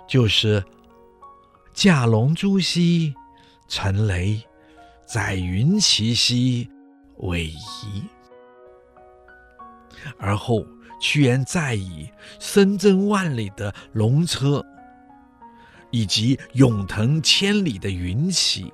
[0.08, 0.64] 就是
[1.74, 3.14] 驾龙珠兮
[3.68, 4.42] 乘雷，
[5.06, 6.70] 载云骑兮
[7.18, 8.04] 尾夷。
[10.18, 10.66] 而后
[11.00, 12.10] 屈原再以
[12.40, 14.66] 声震万里的龙车，
[15.90, 18.72] 以及永腾千里的云旗，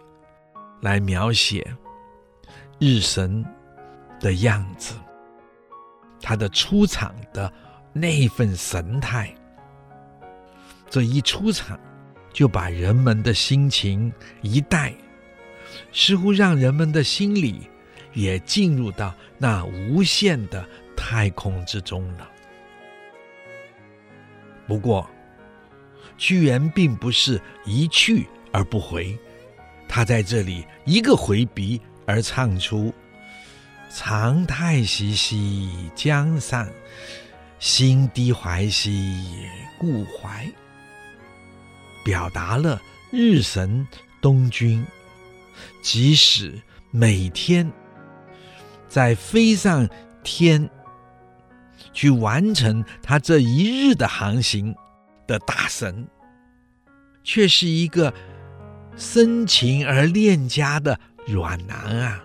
[0.81, 1.75] 来描写
[2.79, 3.45] 日神
[4.19, 4.95] 的样子。
[6.21, 7.51] 他的出场的
[7.93, 9.33] 那份神态，
[10.89, 11.79] 这一出场
[12.33, 14.11] 就把人们的心情
[14.41, 14.93] 一带，
[15.91, 17.69] 似乎让人们的心里
[18.13, 22.29] 也进入到那无限的太空之中了。
[24.67, 25.07] 不过，
[26.17, 29.17] 屈原并不是一去而不回，
[29.87, 32.93] 他在这里一个回鼻而唱出。
[33.97, 36.67] 长太息兮江上，
[37.59, 39.47] 心低怀兮
[39.79, 40.45] 故怀，
[42.03, 43.87] 表达了日神
[44.19, 44.85] 东君
[45.81, 47.71] 即使每天
[48.89, 49.87] 在飞上
[50.25, 50.69] 天
[51.93, 54.75] 去完成他这一日的航行
[55.25, 56.05] 的大神，
[57.23, 58.13] 却是一个
[58.97, 62.24] 深情而恋家的软男啊！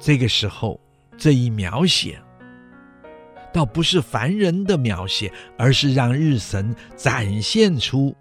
[0.00, 0.80] 这个时候，
[1.18, 2.20] 这一描写，
[3.52, 8.16] 倒不是凡人的描写，而是让日神展现出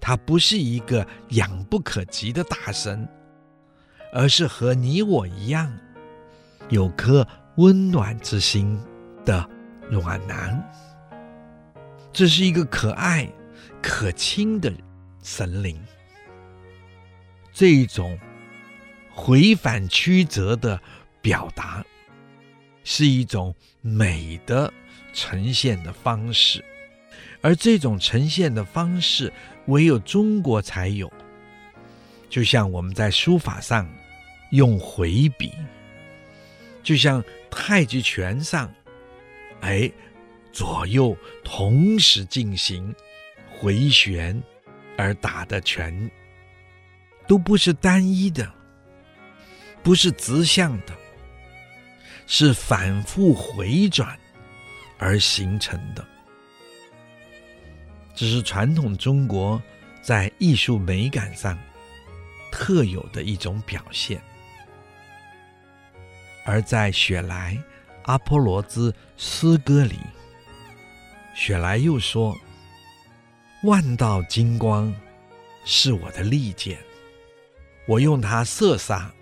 [0.00, 3.08] 他不是一个仰不可及的大神，
[4.12, 5.72] 而是和你我一样，
[6.68, 7.26] 有颗
[7.56, 8.76] 温暖之心
[9.24, 9.48] 的
[9.88, 10.60] 暖男。
[12.12, 13.30] 这是一个可爱、
[13.80, 14.72] 可亲的
[15.22, 15.80] 神灵。
[17.52, 18.18] 这种
[19.12, 20.80] 回返曲折的
[21.20, 21.84] 表达，
[22.84, 24.72] 是一种美的
[25.12, 26.64] 呈现的方式，
[27.40, 29.32] 而这种呈现的方式，
[29.66, 31.12] 唯有中国才有。
[32.28, 33.88] 就像我们在书法上
[34.50, 35.52] 用回笔，
[36.82, 38.72] 就像太极拳上，
[39.60, 39.90] 哎，
[40.52, 42.94] 左右同时进行
[43.50, 44.40] 回旋
[44.96, 46.10] 而打的拳。
[47.26, 48.52] 都不是单一的，
[49.84, 50.92] 不是直向的，
[52.32, 54.16] 是反复回转
[54.98, 56.06] 而形成的。
[58.14, 59.60] 这是传统中国
[60.00, 61.58] 在艺术美感上
[62.52, 64.22] 特有的一种表现。
[66.44, 67.54] 而在雪莱
[68.04, 69.98] 《阿波罗之诗歌》里，
[71.34, 72.38] 雪莱又说
[73.64, 74.94] ：“万道金光
[75.64, 76.78] 是我的利剑。”
[77.88, 79.12] 我用它射杀，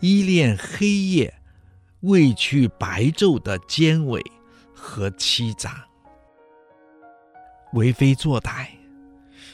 [0.00, 1.34] 依恋黑夜，
[2.00, 4.22] 未去白昼的奸伪
[4.74, 5.84] 和欺诈，
[7.72, 8.66] 为非作歹，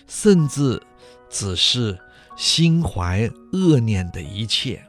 [0.06, 0.80] 甚至
[1.28, 1.98] 只是
[2.36, 4.80] 心怀恶念的一切，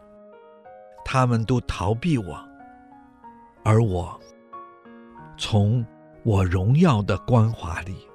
[1.03, 2.47] 他们都逃避我，
[3.63, 4.19] 而我
[5.37, 5.85] 从
[6.23, 8.07] 我荣耀的光华里，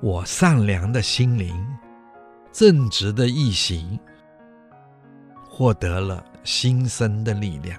[0.00, 1.54] 我善良的心灵。
[2.50, 4.00] 正直的一行，
[5.48, 7.78] 获得了新生的力量，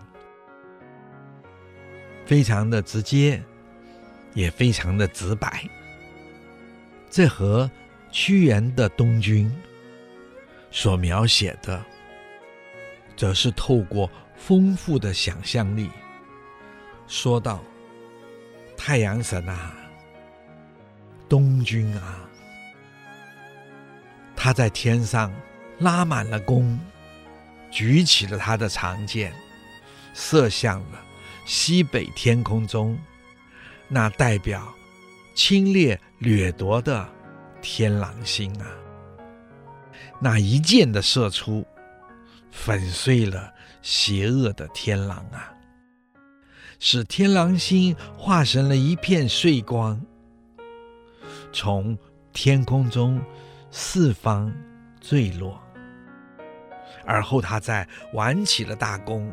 [2.29, 3.43] 非常的直接，
[4.35, 5.67] 也非常的直白。
[7.09, 7.67] 这和
[8.11, 9.51] 屈原的东君
[10.69, 11.83] 所描写的，
[13.17, 15.89] 则是透过丰富的想象力，
[17.07, 17.63] 说道
[18.77, 19.75] ：“太阳神啊，
[21.27, 22.29] 东君啊。”
[24.37, 25.33] 他在天上
[25.79, 26.79] 拉满了弓，
[27.71, 29.33] 举起了他的长剑，
[30.13, 31.03] 射向了
[31.49, 32.95] 西北天空中
[33.87, 34.71] 那代表
[35.33, 37.09] 侵略掠夺的
[37.59, 38.67] 天狼星啊！
[40.19, 41.65] 那一箭的射出，
[42.51, 45.51] 粉碎了邪恶的天狼啊，
[46.77, 49.99] 使天狼星化成了一片碎光，
[51.51, 51.97] 从
[52.31, 53.19] 天空中。
[53.71, 54.51] 四方
[54.99, 55.61] 坠落，
[57.05, 59.31] 而后他在挽起了大弓，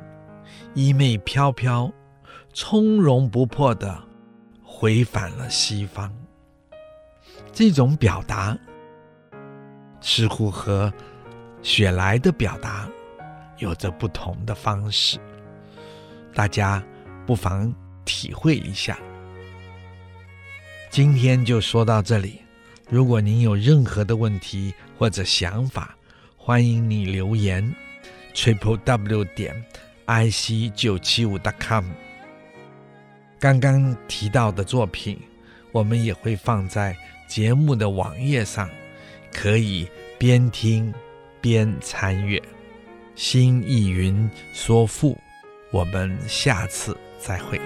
[0.75, 1.91] 衣袂飘飘，
[2.59, 4.03] 从容不迫地
[4.65, 6.11] 回返了西方。
[7.53, 8.57] 这种表达
[10.01, 10.91] 似乎和
[11.61, 12.89] 雪莱的表达
[13.59, 15.19] 有着不同的方式，
[16.33, 16.83] 大家
[17.27, 17.71] 不妨
[18.07, 18.99] 体会一下。
[20.89, 22.41] 今天就说到这里。
[22.89, 25.95] 如果您有任何的问题或者想法，
[26.39, 27.71] 欢迎你留言
[28.33, 29.63] ：triple w 点
[30.07, 31.85] i c 九七五 dot com。
[33.47, 35.17] 刚刚提到的作品，
[35.71, 36.97] 我们也会放在
[37.29, 38.69] 节目的网页上，
[39.33, 39.89] 可以
[40.19, 40.93] 边听
[41.41, 42.43] 边参阅。
[43.15, 45.17] 新意云说赋，
[45.71, 47.61] 我们下次再会。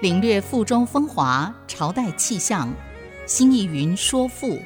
[0.00, 2.72] 领略赋中风华，朝代气象。
[3.26, 4.58] 新意云说赋，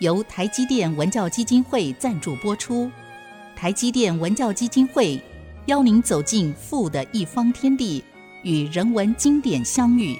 [0.00, 2.90] 由台积电文教基金会赞助播出。
[3.54, 5.22] 台积电文教基金会
[5.66, 8.02] 邀您走进赋的一方天地，
[8.42, 10.18] 与人文经典相遇。